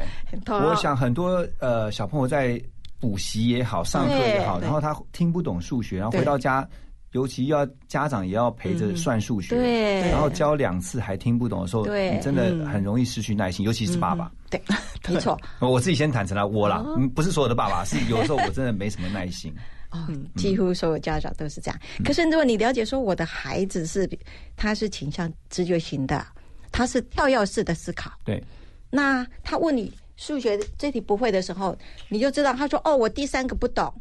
[0.46, 2.60] 我想很多呃小朋友在
[3.00, 6.66] 补习也好，上课也好，然后他听不懂数学，然后回到家，
[7.12, 10.00] 尤其要家长也要陪着算数学，对。
[10.10, 12.14] 然后教两次还听不懂的时候，对。
[12.14, 14.30] 你真的很容易失去耐心，尤其是爸爸。
[14.50, 14.60] 对，
[15.08, 15.38] 没错。
[15.60, 19.52] 我自己先坦诚了，我啦，不是所有的爸爸， 是有的时候我真的没什么耐心。
[19.90, 19.98] 哦，
[20.34, 21.80] 几乎所有家长都是这样。
[22.04, 24.08] 可是如果你了解说我的孩子是
[24.56, 26.24] 他是倾向直觉型的，
[26.74, 28.42] 他是跳跃式的思考，对，
[28.90, 31.76] 那他问你数学这题不会的时候，
[32.08, 33.94] 你就知道他说哦，我第三个不懂。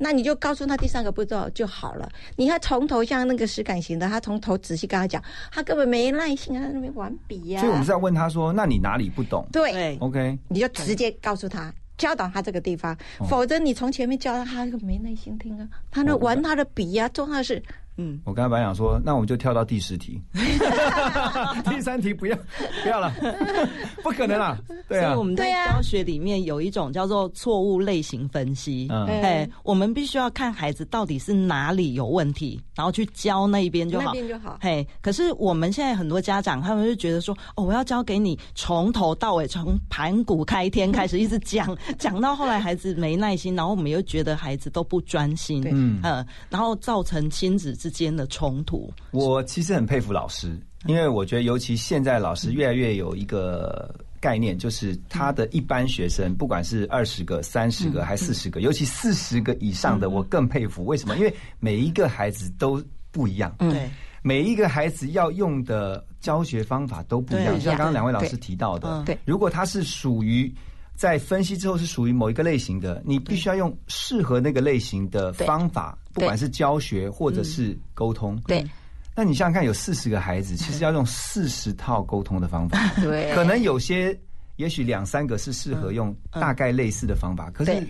[0.00, 2.08] 那你就告诉他第三个步骤就好了。
[2.36, 9.44] 你看从头像那个实感型的，他从头仔细跟他讲，他根本没耐心啊，他那边玩笔呀、所以我们是要问他说：“那你哪里不懂？
[9.52, 12.96] 对，？”OK，你就直接告诉他，教导他这个地方，
[13.28, 17.60] 否则你从前面教他，他就没耐心听啊，他那玩他的笔呀、做他的事，
[17.98, 20.20] 嗯，我刚才本来想说，那我们就跳到第十题，
[21.68, 22.38] 第三题不要
[22.82, 23.12] 不要了，
[24.02, 24.56] 不可能啦，
[24.88, 25.08] 对啊。
[25.08, 28.86] 所以我，们在教学里面有一种叫做错误类型分析。
[28.90, 29.06] 嗯。
[29.06, 34.04] 哎，我们必须要看孩子到底是哪里有问题，然后去教那一边就好。
[34.04, 34.12] 那好。
[34.12, 34.58] 边就好。
[34.60, 45.72] 嘿，可是我们现在很多家长，他们就觉得说，哦，我要教给你从头到尾，从盘古开天开始一直讲， 讲到后来孩子没耐心，然后我们又觉得孩子都不专心，对。
[45.74, 45.98] 嗯。
[46.04, 48.92] 呃，然后造成亲子之间的冲突。
[49.10, 60.84] 我其实很佩服老师，因为我觉得尤其现在老师越来越有一个概念，就是他的一般学生，不管是二十个、三十个还四十个，尤其四十个以上的，我更佩服。
[60.84, 61.16] 为什么？
[61.16, 63.54] 因为每一个孩子都不一样。
[63.60, 63.88] 嗯对，
[64.22, 70.52] 每一个孩子要用的教学方法都不一样，就像刚刚两位老师提到的嗯，对如果他是属于
[70.98, 78.36] 在分析之后是属于某一个类型的，你必须要用适合那个类型的方法，不管是教学或者是沟通。
[78.48, 78.66] 对。
[79.14, 83.32] 那你想想看，有四十个孩子，其实要用四十套沟通的方法， 对。
[83.32, 84.18] 可能有些，
[84.56, 87.86] 也许两三个是适合用大概类似的方法，可是对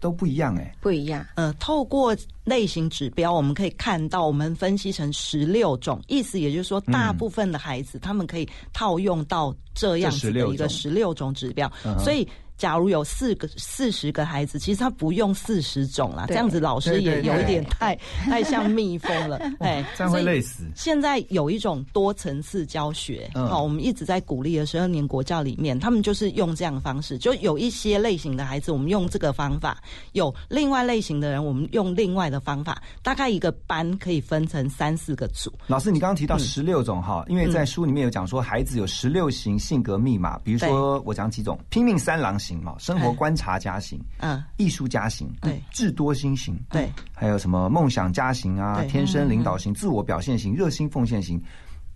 [0.00, 1.24] 都不一样哎、不一样。
[1.36, 12.26] 呃，透过类型指标，我们可以看到，我们分析成十六种，意思也就是说，大部分的孩子、他们可以套用到这样子的一个十六种指标嗯，所以。
[12.60, 17.96] 假如有四个四十个孩子，其实他不用四十种啦，这样子老师也有一点太
[18.28, 20.64] 太像蜜蜂了， 哎，这样会累死。
[20.76, 23.48] 现在有一种多层次教学，嗯。
[23.48, 29.74] 好、我们一直在鼓励的十二年国教里面，他们就是用这样的方式，就有一些类型的孩子，我们用这个方法；
[30.12, 32.82] 有另外类型的人，我们用另外的方法。
[33.02, 51.40] 大概一个班可以分成三四个组，老师，你刚刚提到十六种哈，因为在书里面有讲说孩子有十六型性格密码，比如说我讲几种：拼命三郎型嘛，生活观察家型，嗯，艺术家型，对，智多星型，对，还有什么梦想家型啊，天生领导型、自我表现型、热心奉献型。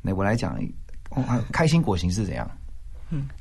[0.03, 0.59] 那我来讲，
[1.51, 2.51] 开心果型是怎样？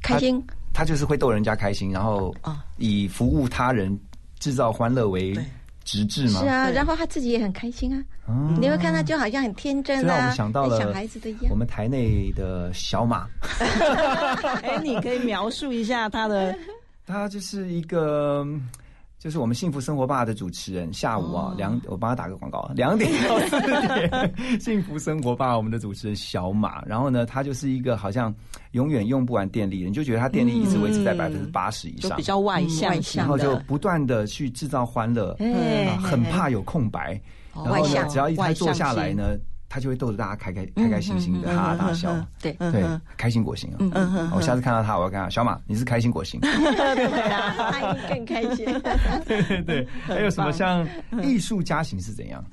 [0.01, 0.41] 开心。
[0.73, 3.95] 他就是会逗人家开心，然后啊以服务他人、
[4.39, 5.43] 制造欢乐为对。
[5.85, 6.39] 直至嘛。
[6.39, 8.01] 是啊，然后他自己也很开心啊。
[8.25, 11.47] 嗯你会看他就好像很天真啊让我啊，们想到了小孩子的一样。
[11.49, 11.55] 我。
[11.55, 13.27] 们台内的小马，
[14.63, 16.57] 哎，你可以描述一下他的
[17.05, 18.45] 他就是一个。
[19.19, 28.35] 就是我们幸福生活吧的主持人，下午啊两、我帮他打个广告，两点到四点，幸福生活吧我们的主持人小马，然后呢，他就是一个好像
[28.71, 35.33] 永远用不完电力的，你就觉得他电力一直维持在百分之八十以上，就比较外向然后就，不断的去制造欢乐，
[36.03, 37.17] 很怕有空白，
[37.53, 39.37] 然后呢，只要一他坐下来呢，
[39.73, 42.15] 他就会逗得大家开开开开心心的，哈哈大笑。
[42.39, 42.85] 对，对
[43.17, 44.31] 开心果型啊！
[44.35, 46.39] 我下次看到他，我要跟他小马，你是开心果型。
[46.45, 48.67] 对啊，更开心。
[49.25, 50.87] 对 对，还有什么像
[51.23, 52.45] 艺术家型是怎样？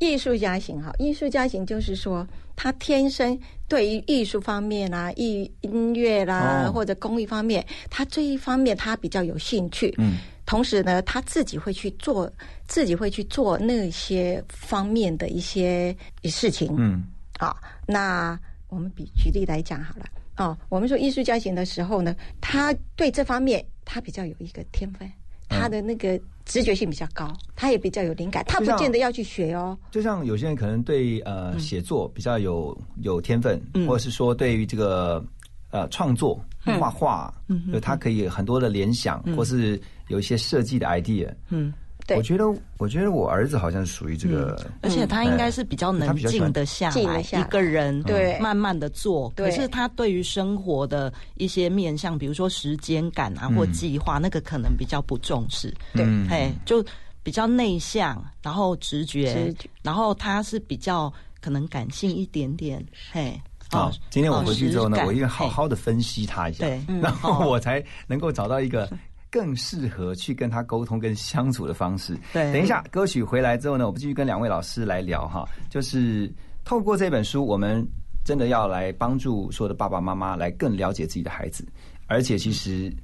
[0.00, 2.26] 艺术家型哈，艺术家型就是说，
[2.56, 3.38] 他天生
[3.68, 9.94] 对于艺术方面啦、艺音乐啦、哦或者工艺方面，他这一方面他比较有兴趣。
[9.98, 10.14] 嗯，
[10.52, 12.30] 同时呢，他自己会去做，
[12.66, 16.74] 自己会去做那些方面的一些事情。
[16.78, 17.04] 嗯，
[17.38, 18.38] 啊，那
[18.68, 20.04] 我们比举例来讲好了。
[20.36, 25.10] 哦，我们说艺术家型的时候呢，他对这方面他比较有一个天分，
[25.48, 29.78] 他的那个直觉性比较高，他也比较有灵感，他不见得要去学哦。
[29.90, 33.88] 就像有些人可能对呃写作比较有有天分，嗯。
[33.88, 35.24] 或者是说对于这个
[35.70, 36.38] 呃创作
[36.78, 37.32] 画画，
[37.72, 39.80] 就他可以很多的联想，或是
[40.12, 41.34] 有一些设计的 idea。
[41.48, 41.72] 嗯，
[42.06, 42.16] 对。
[42.16, 42.44] 我觉得
[42.78, 48.38] 我觉得我儿子好像属于这个，而且他应该是比较能静得下来，一个人对。
[48.38, 49.28] 慢慢的做。
[49.30, 53.56] 可是他对于生活的一些面向，比如说时间感啊嗯。
[53.56, 55.74] 或计划，那个可能比较不重视。
[55.94, 56.04] 对。
[56.06, 56.28] 嗯。
[56.28, 56.84] 嘿，就
[57.22, 59.68] 比较内向，然后直觉，直觉。
[59.82, 62.84] 然后他是比较可能感性一点点。
[63.12, 63.40] 嘿，
[63.70, 68.90] 好哦，今天我回去之后呢我一定好好的分析他一下，对 嗯然后哦我才能够找到一个
[69.32, 72.14] 更适合去跟他沟通跟相处的方式。
[72.34, 76.30] 对等一下歌曲回来之后呢，我们继续跟两位老师来聊哈，就是
[76.64, 77.82] 透过这本书，我们
[78.24, 81.66] 真的要来帮助所有的爸爸妈妈来更了解自己的孩子，
[82.06, 82.94] 而且其实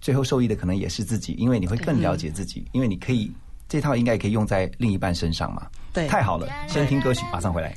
[0.00, 3.32] 最后受益的可能也是自己，因为你会更了解自己，因为你可以
[3.68, 5.68] 这套应该也可以用在另一半身上嘛。
[5.92, 7.76] 对太好了，先听歌曲，马上回来。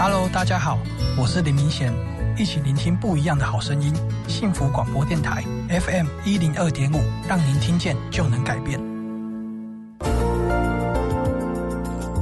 [0.00, 0.78] Hello，大家好，
[1.18, 1.92] 我是林明贤，
[2.38, 3.92] 一起聆听不一样的好声音。
[4.28, 8.78] 幸福广播电台 FM 一零二点五，让您听见就能改变。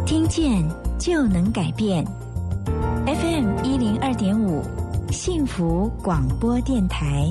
[0.07, 0.67] 听见
[0.99, 2.03] 就能改变。
[3.05, 4.65] FM 一零二点五，
[5.11, 7.31] 幸福广播电台。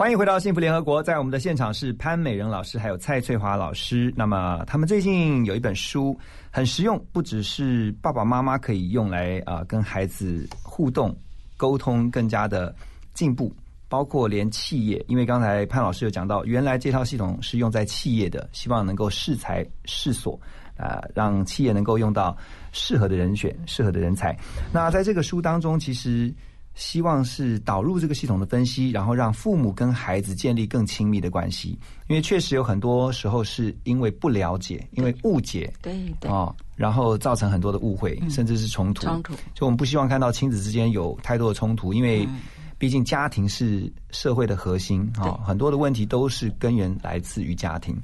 [0.00, 4.10] 欢迎回到幸福联合国，在我们的现场是潘美仁老师还有蔡翠华老师。
[4.16, 6.18] 那么他们最近有一本书
[6.50, 11.14] 很实用，不只是爸爸妈妈可以用来啊、跟孩子互动
[11.58, 12.74] 沟通更加的
[13.12, 13.54] 进步，
[13.90, 20.40] 包括连企业，因为刚才潘老师有讲到，原来这套系统是用在企业的，希望能够适才适所。
[20.78, 22.34] 啊、让企业能够用到
[22.72, 24.34] 适合的人选、适合的人才。
[24.72, 26.32] 那在这个书当中，其实
[26.80, 31.78] 希望是导入这个系统的分析，然后让父母跟孩子建立更亲密的关系。
[32.08, 39.02] 因为确实有很多时候是因为不了解，因为误解，对对哦，然后造成很多的误会，甚至是冲突。
[39.02, 42.26] 冲突就我们不希望看到亲子之间有太多的冲突，因为
[42.78, 47.94] 毕竟家庭是社会的核心啊、哦，很多的问题都是根源来自于家庭。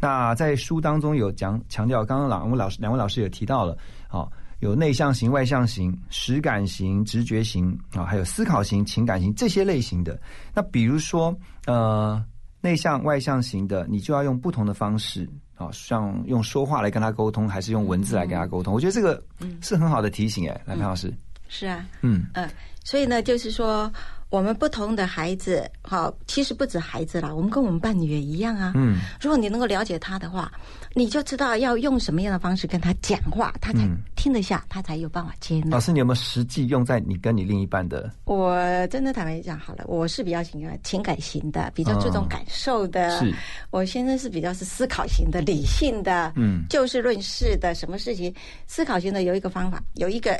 [0.00, 3.76] 那在书当中有讲强调，刚刚两位老师两位老师也提到了
[4.08, 4.32] 啊、哦，
[4.62, 10.16] 有内向型、外向型、实感型、直觉型啊、还有思考型、情感型这些类型的。
[10.54, 11.36] 那比如说
[11.66, 12.24] 呃，
[12.60, 15.28] 内向、外向型的，你就要用不同的方式。
[15.56, 18.72] 啊，像用说话来跟他沟通，还是用文字来跟他沟通？
[18.72, 19.20] 我觉得这个
[19.60, 21.12] 是很好的提醒哎，来潘老师。
[21.48, 22.48] 是啊，嗯嗯，
[22.84, 23.92] 所以呢，就是说，
[24.30, 28.72] 我们不同的孩子，好，其实不止孩子啦，我们跟我们伴侣也一样啊。
[28.74, 30.50] 嗯，如果你能够了解他的话，
[30.94, 35.80] 你就知道要用什么样的方式跟他讲话，他才嗯听得下，他才有办法接纳老。
[35.80, 38.10] 师，你有没有实际用在你跟你另一半的？
[38.24, 38.56] 我
[38.88, 43.18] 真的坦白讲好了，我是比较情感情感型的，比较注重嗯感受的。
[43.18, 43.34] 是
[43.70, 47.74] 我先生是比较是思考型的、理性的，嗯就事论事的。
[47.74, 48.32] 什么事情
[48.66, 50.38] 思考型的有一个方法，有一个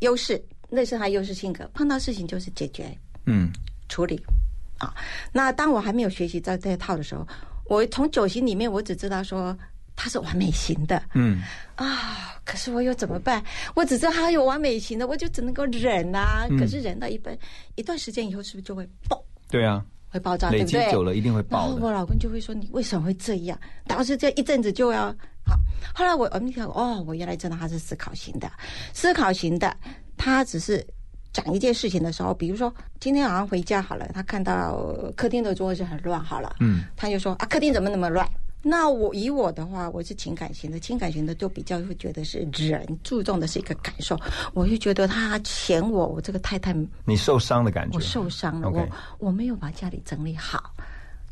[0.00, 1.70] 优势，那是他优势性格。
[1.72, 2.84] 碰到事情就是解决
[3.26, 3.50] 嗯
[3.88, 4.20] 处理
[4.78, 4.92] 啊。
[5.32, 7.26] 那当我还没有学习这这一套的时候，
[7.66, 9.56] 我从九型里面，我只知道说
[9.96, 11.02] 他是完美型的。
[11.14, 11.42] 嗯
[11.76, 13.42] 啊，可是我又怎么办？
[13.74, 16.46] 我只知道他有完美型的，我就只能够忍啊。
[16.48, 17.36] 嗯可是忍到一般
[17.74, 19.22] 一段时间以后，是不是就会爆？
[19.50, 20.90] 对啊，会爆炸，对不对？
[20.90, 25.06] 久了一定会爆的然后我老公就会说：“你为什么会这样？”导致这一阵子就要
[25.44, 25.58] 好。
[25.94, 28.50] 后来我我们想，哦，我原来知道他是思考型的，
[28.92, 29.76] 思考型的，
[30.16, 30.84] 他只是
[31.32, 34.76] 讲一件事情的时候，比如说今天晚上回家好了，他看到
[35.16, 38.26] 客厅的桌子很乱，好了，嗯，他就说啊，客厅怎么那么乱？
[38.66, 44.18] 那我以我的话，我是情感型的，情感型的就比较会觉得是人注重的是一个感受，
[44.54, 48.88] 我就觉得他嫌我，我这个太太你受伤的感觉，我受伤了我
[49.18, 50.72] 我没有把家里整理好，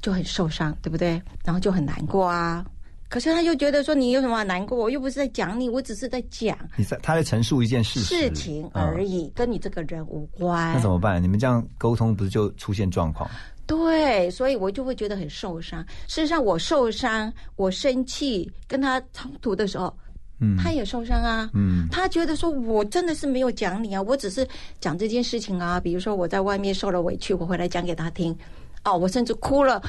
[0.02, 1.20] 就很受伤，对不对？
[1.42, 2.64] 然后就很难过啊。
[3.08, 4.78] 可是他又觉得说你有什么难过？
[4.78, 10.74] 我又不是在讲你，我只是在讲你在他在陈述一件事实事情而已，跟你这个人无关。
[10.74, 11.22] 那怎么办？
[11.22, 13.30] 你们这样沟通不是就出现状况？
[13.76, 15.82] 对，所以我就会觉得很受伤。
[16.06, 19.96] 事实上，我受伤，我生气，跟他冲突的时候，
[20.40, 21.48] 嗯他也受伤啊。
[21.54, 24.46] 嗯他觉得说我真的是没有讲你啊，我只是
[24.78, 25.80] 讲这件事情啊。
[25.80, 28.36] 比如说我在外面受了委屈，我回来讲给他听，
[28.84, 29.80] 哦，我甚至哭了。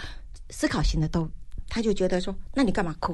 [0.50, 1.28] 思考型的都，
[1.68, 3.14] 他就觉得说，那你干嘛哭？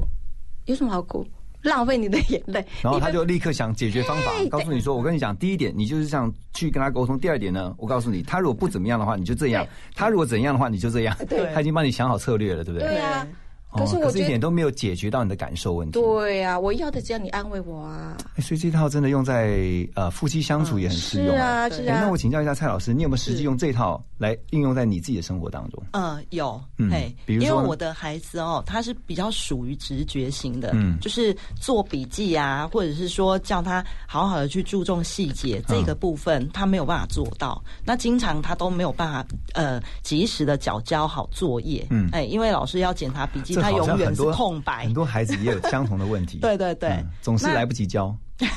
[0.65, 1.25] 有什么好哭？
[1.61, 2.65] 浪费你的眼泪。
[2.81, 11.15] 然后他就立刻想解决方法，告诉你说：“我跟你讲，第一点，你就是这样去跟他沟通；第二点呢，我告诉你，他如果不怎么样的话，你就这样；他如果怎样的话，你就这样。
[11.27, 12.87] 对他已经帮你想好策略了，对不对？
[12.87, 13.27] 对啊。
[13.71, 15.99] 哦可是一可是我觉得，点都没有解决到你的感受问题。
[15.99, 18.17] 对啊，我要的只要你安慰我啊。
[18.35, 19.59] 哎所以这套真的用在
[19.95, 21.35] 呃夫妻相处也很适用。
[21.35, 21.95] 是啊，是啊。
[21.95, 25.83] 哎那我请教一下蔡老师，你有没有实际用这套来应用在你自己的生活当中？
[25.91, 37.61] 嗯，有，嗯嘿，比如说因为我的孩子哦，他是比较属于直觉型的，嗯就是做笔记啊，或者是说叫他好好的去注重细节、这个部分，他没有办法做到。
[37.85, 46.39] 那经常他都没有办法呃及时的缴交好作业，嗯哎，因为老师要检查笔记，他这好像永远是空白很，多孩子也有相同的问题。
[46.41, 48.15] 对对对嗯总是那来不及教。
[48.37, 48.47] 对，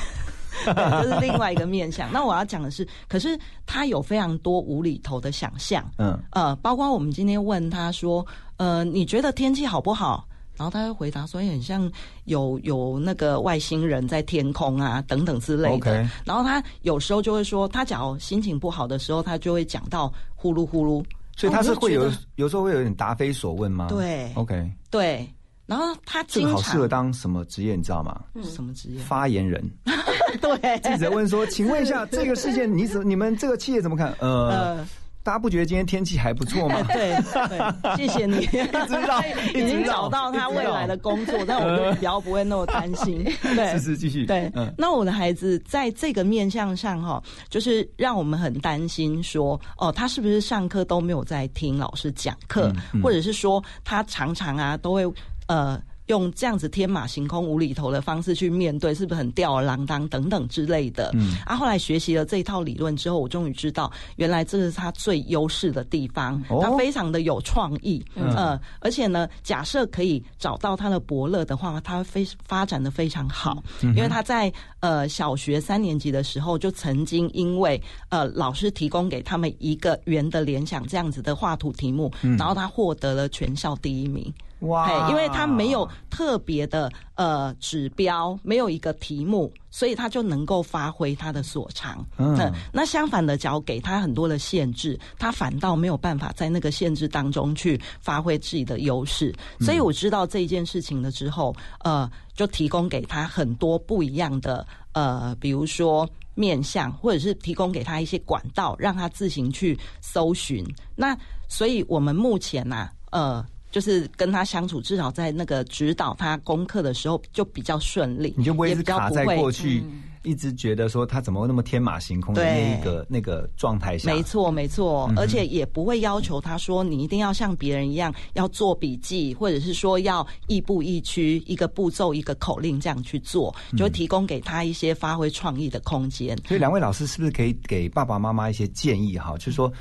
[0.65, 2.11] 这是另外一个面向。
[2.11, 8.25] 那我要讲的是，可是他有非常多无厘头的想象，嗯呃，包括我们今天问他说，
[8.57, 10.25] 呃，你觉得天气好不好？
[10.55, 11.91] 然后他会回答说，哎很像
[12.25, 15.75] 有有那个外星人在天空啊，等等之类的。
[15.75, 21.03] OK 然后他有时候就会说，他假如心情不好的时候，他就会讲到呼噜呼噜。
[21.35, 23.87] 所以他是会有有时候会有点答非所问吗？
[23.89, 25.27] 对，OK，对，
[25.65, 28.21] 然后他这经常个好适合当什么职业，你知道吗？
[28.43, 29.01] 什么职业？
[29.01, 29.67] 发言人。
[30.39, 34.87] 对，记者问说：“请问一下，这个事件你怎你们这个企业怎么看？”呃，呃
[35.23, 36.83] 大家不觉得今天天气还不错吗？
[36.91, 37.15] 对
[37.47, 38.47] 对，谢谢你，一
[38.87, 39.23] 直绕，
[39.55, 43.23] 已经找到他未来的工作，但我就比较不会那么担心。
[43.55, 44.25] 对，是是继续。
[44.25, 55.03] 对，那我的孩子在这个面向上哈，就是让我们很担心说，哦，他是不是上课都没有在听老师讲课，或者是说他常常啊都会
[55.47, 55.81] 呃。
[56.07, 61.11] 用这样子天马行空、无厘头的方式去面对，是不是很吊儿郎当等等之类的？
[61.13, 74.51] 嗯，啊，后来学习了这一套理论之后，我终于知道，原来这是他最优势的地方，他非常的有创意，呃，而且呢，假设可以找到他的伯乐的话，他非发展的非常好，因为他在
[74.81, 84.33] 呃小学三年级的时候就曾经因为呃老师提供给他们一个圆的联想这样子的画图题目，然后他获得了全校第一名。
[84.63, 85.09] 哇！
[85.09, 92.05] 因为他没有特别的呃指标，没有一个题目，所以他就能够发挥他的所长。
[92.17, 92.37] 嗯，
[92.71, 99.33] 那相反的，只要给他很多的限制，他反倒没有办法在那个限制当中去发挥自己的优势。
[99.59, 101.53] 所以我知道这一件事情了之后，
[101.83, 110.65] 呃，就提供给他很多不一样的呃，比如说面向，或者是提供给他一些管道，让他自行去搜寻。
[110.95, 111.17] 那
[111.49, 113.45] 所以我们目前呢，呃。
[113.73, 119.83] 就是跟他相处，至少在那个指导他功课的时候就比较顺利，你就不会是卡在过去，
[120.21, 124.13] 一直觉得说他怎么会那么天马行空的那一个那个状态下。
[124.13, 136.37] 没错，没错，而且也不会要求他说你一定要像别人一样要做笔记，或者是说要亦步亦趋，一个步骤一个口令这样去做，就提供给他一些发挥创意的空间。
[136.47, 139.35] 所以两位老师是不是可以给爸爸妈妈一些建议哈？
[139.39, 139.73] 就是说。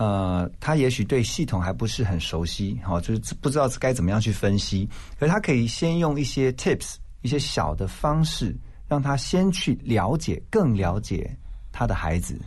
[0.00, 4.88] 呃，他也许对系统还不是很熟悉，好，就是不知道该怎么样去分析。
[5.18, 8.56] 可是他可以先用一些 tips，一些小的方式，
[8.88, 11.30] 让他先去了解，更了解
[11.70, 12.40] 他的孩子。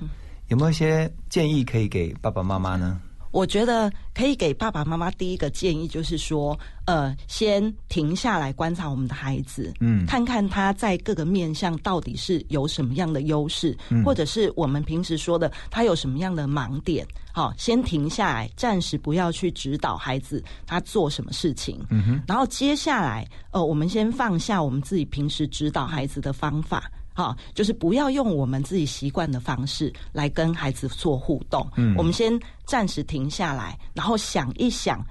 [0.48, 3.00] 有没有一些建议可以给爸爸妈妈呢？
[3.34, 13.76] 我觉得可以给爸爸妈妈第一个建议，就是说，呃，先停下来观察我们的孩子，嗯，看看他在各个面向到底是有什么样的优势，
[14.06, 17.06] 或者是我们平时说的他有什么样的盲点。
[17.34, 26.90] 好，先停下来，暂时不要去指导孩子他做什么事情，嗯哼，然后接下来，呃，我们先放下我们自己平时指导孩子的方法。
[27.14, 31.66] 好，就是不要用我们自己习惯的方式来跟孩子做互动。
[31.78, 35.04] 嗯，我们先暂时停下来，然后想一想。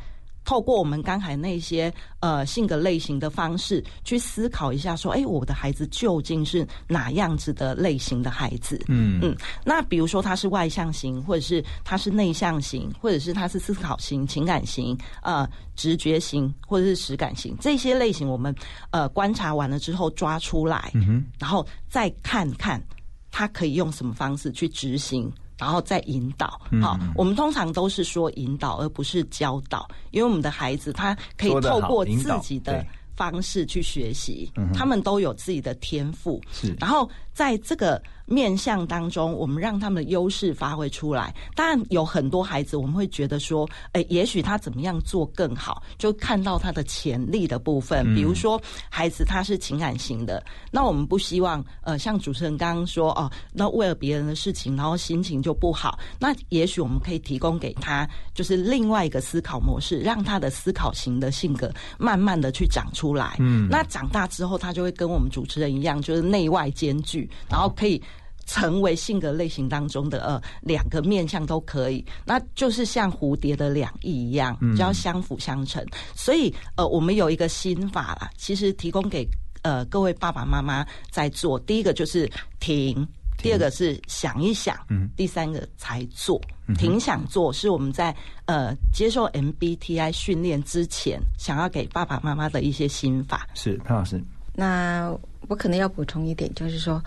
[0.45, 8.81] 透过我们刚才那些呃性格类型的方式去思考一下，说，哎，我的孩子究竟是哪样子的类型的孩子？
[8.89, 18.55] 嗯嗯，那比如说他是外向型，或者是他是内向型，或者是他是思考型、情感型、呃直觉型，或者是实感型，这些类型我们
[18.91, 22.83] 呃观察完了之后抓出来，嗯然后再看看
[23.31, 25.33] 他可以用什么方式去执行。
[25.63, 32.85] 然后再引导，好，我们通常都是说引导，而不是教导，因为我们的孩子他可以透过自己的
[33.15, 38.01] 方式去学习，他们都有自己的天赋，是，然后在这个。
[38.25, 41.35] 面向当中，我们让他们的优势发挥出来。
[41.55, 48.15] 当然，有很多孩子，我们会觉得说，哎，也许他怎么样做更好，就看到他的潜力的部分。
[48.15, 48.59] 比如说，
[48.89, 55.99] 孩子他是情感型的，那我们不希望，呃，像主持人刚刚说，哦，那为了别人的事情，然后心情就不好。
[56.19, 63.37] 那也许我们可以提供给他，就是另外一个思考模式，让他的思考型的性格慢慢的去长出来。
[63.41, 68.03] 嗯，那长大之后，他就会跟我们主持人一样，就是内外兼具，然后可以。
[68.45, 75.83] 成为性格类型当中的呃两个面相都可以，那就是像蝴蝶的两翼一样，就要相辅相成。
[76.17, 79.25] 所以呃，我们有一个心法啦，其实提供给
[79.63, 81.57] 呃各位爸爸妈妈在做。
[81.61, 83.07] 第一个就是停，
[83.39, 86.39] 第二个是想一想，嗯，第三个才做。
[86.77, 88.15] 停想做是我们在
[88.47, 93.49] 呃接受 MBTI 训练之前，想要给爸爸妈妈的一些心法。
[93.55, 94.23] 是潘老师，
[94.55, 95.13] 那
[95.49, 97.03] 我可能要补充一点，就是说。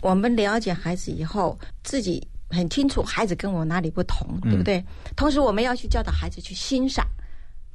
[0.00, 4.84] 我们了解孩子以后，自己很清楚孩子跟我哪里不同，对不对？
[5.16, 7.06] 同时，我们要去教导孩子去欣赏，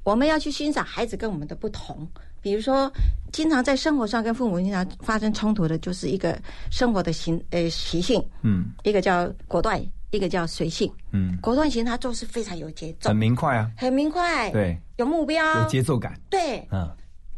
[0.04, 2.08] 我们要去欣赏孩子跟我们的不同。
[2.40, 2.88] 比如说，
[3.32, 6.40] 经常在生活上跟父母经常发生冲突的，就是一个
[6.70, 16.88] 生活的行呃习性，嗯，一个叫果断，一个叫随性，嗯，果断型他做事非常有节奏，很明快啊，很明快，对，有目标，有节奏感，对，嗯。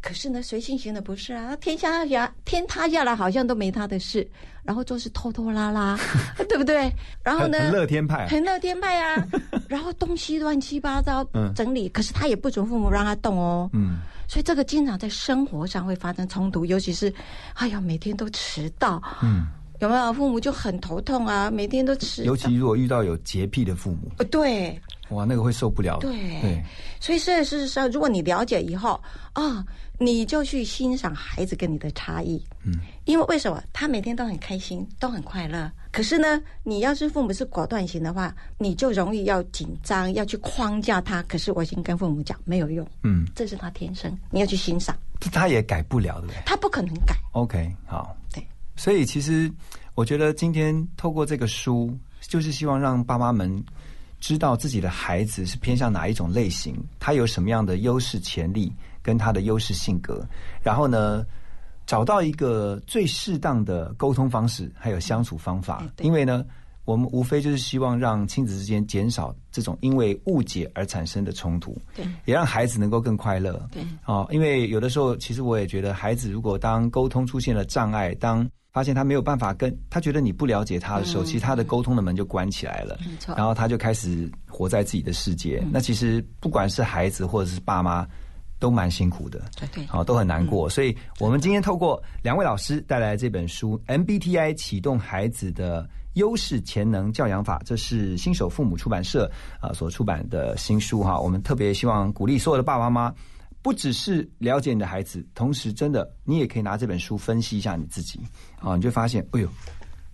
[0.02, 4.28] 可是呢，随性型的不是啊，天下下天塌下来好像都没他的事，
[4.64, 5.98] 然后做事拖拖拉拉，
[6.50, 6.92] 对不对？
[7.24, 9.28] 然后呢，很乐天派，很乐天派啊。
[9.70, 11.24] 然后东西乱七八糟
[11.56, 13.70] 整理，可是他也不准父母让他动哦。
[13.74, 17.14] 嗯，所以这个经常在生活上会发生冲突，尤其是，
[17.54, 19.02] 哎呀，每天都迟到。
[19.22, 19.48] 嗯。
[19.80, 20.14] 有没有？
[20.14, 22.24] 父母就很头痛啊，每天都吃。
[22.24, 24.80] 尤其如果遇到有洁癖的父母，呃，对
[25.12, 25.98] 哇，那个会受不了。
[26.00, 26.64] 对对，
[27.00, 29.00] 所以事实上，如果你了解以后
[29.34, 29.66] 啊、
[29.98, 32.44] 你就去欣赏孩子跟你的差异。
[32.64, 32.74] 嗯，
[33.06, 35.72] 因为为什么他每天都很开心，都很快乐？
[35.92, 41.22] 可是呢，你要是父母是果断型的话，你就容易要紧张，要去框架他。
[41.24, 47.16] 可是我已经跟父母讲没有用，嗯，这是他天生，你要去欣赏，这他也改不了，对不对他不可能改。
[47.34, 48.16] ？OK，好。
[48.34, 48.46] 对，
[48.76, 49.52] 所以其实
[49.96, 53.64] 我觉得今天透过这个书，就是希望让爸妈们
[54.22, 60.26] 知道自己的孩子是偏向哪一种类型，他有什么样的优势潜力跟他的优势性格，
[60.62, 61.26] 然后呢，
[61.88, 65.84] 找到一个最适当的沟通方式，还有相处方法。
[66.00, 66.46] 因为呢，
[66.86, 73.68] 我们无非就是希望让亲子之间减少这种因为误解而产生的冲突，对，也让孩子能够更快乐。
[73.72, 81.26] 对，哦，因为有的时候，其实我也觉得，孩子如果当沟通出现了障碍，当发现他没有办法跟他觉得你不了解他的时候，嗯。
[81.26, 83.36] 其实他的沟通的门就关起来了，没错。
[83.36, 85.60] 然后他就开始活在自己的世界。
[85.64, 85.70] 嗯。
[85.74, 88.08] 那其实不管是孩子或者是爸妈，
[88.60, 89.86] 都蛮辛苦的，对对。
[89.88, 90.70] 好、都很难过。
[90.70, 101.20] 所以我们今天透过两位老师带来这本书《MBTI 启动孩子的优势潜能教养法》，这是新手父母出版社啊、所出版的新书哈。
[101.20, 103.16] 我们特别希望鼓励所有的爸爸妈妈。
[103.64, 108.20] 不只是了解你的孩子，同时真的你也可以拿这本书分析一下你自己
[108.60, 109.48] 啊，你就发现，哎呦，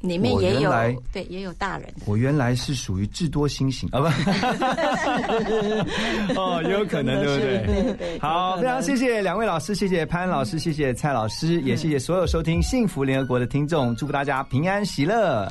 [0.01, 0.69] 我里面也有
[1.13, 2.01] 对，也有大人的。
[2.07, 4.05] 我原来是属于智多星型啊，不，
[6.37, 7.65] 哦，也有可能， 对不对？
[7.93, 15.49] 对好，非常谢谢两位老师，谢谢潘老师，谢谢蔡老师，也谢谢所有收听幸福联合国的听众，祝福大家平安喜乐。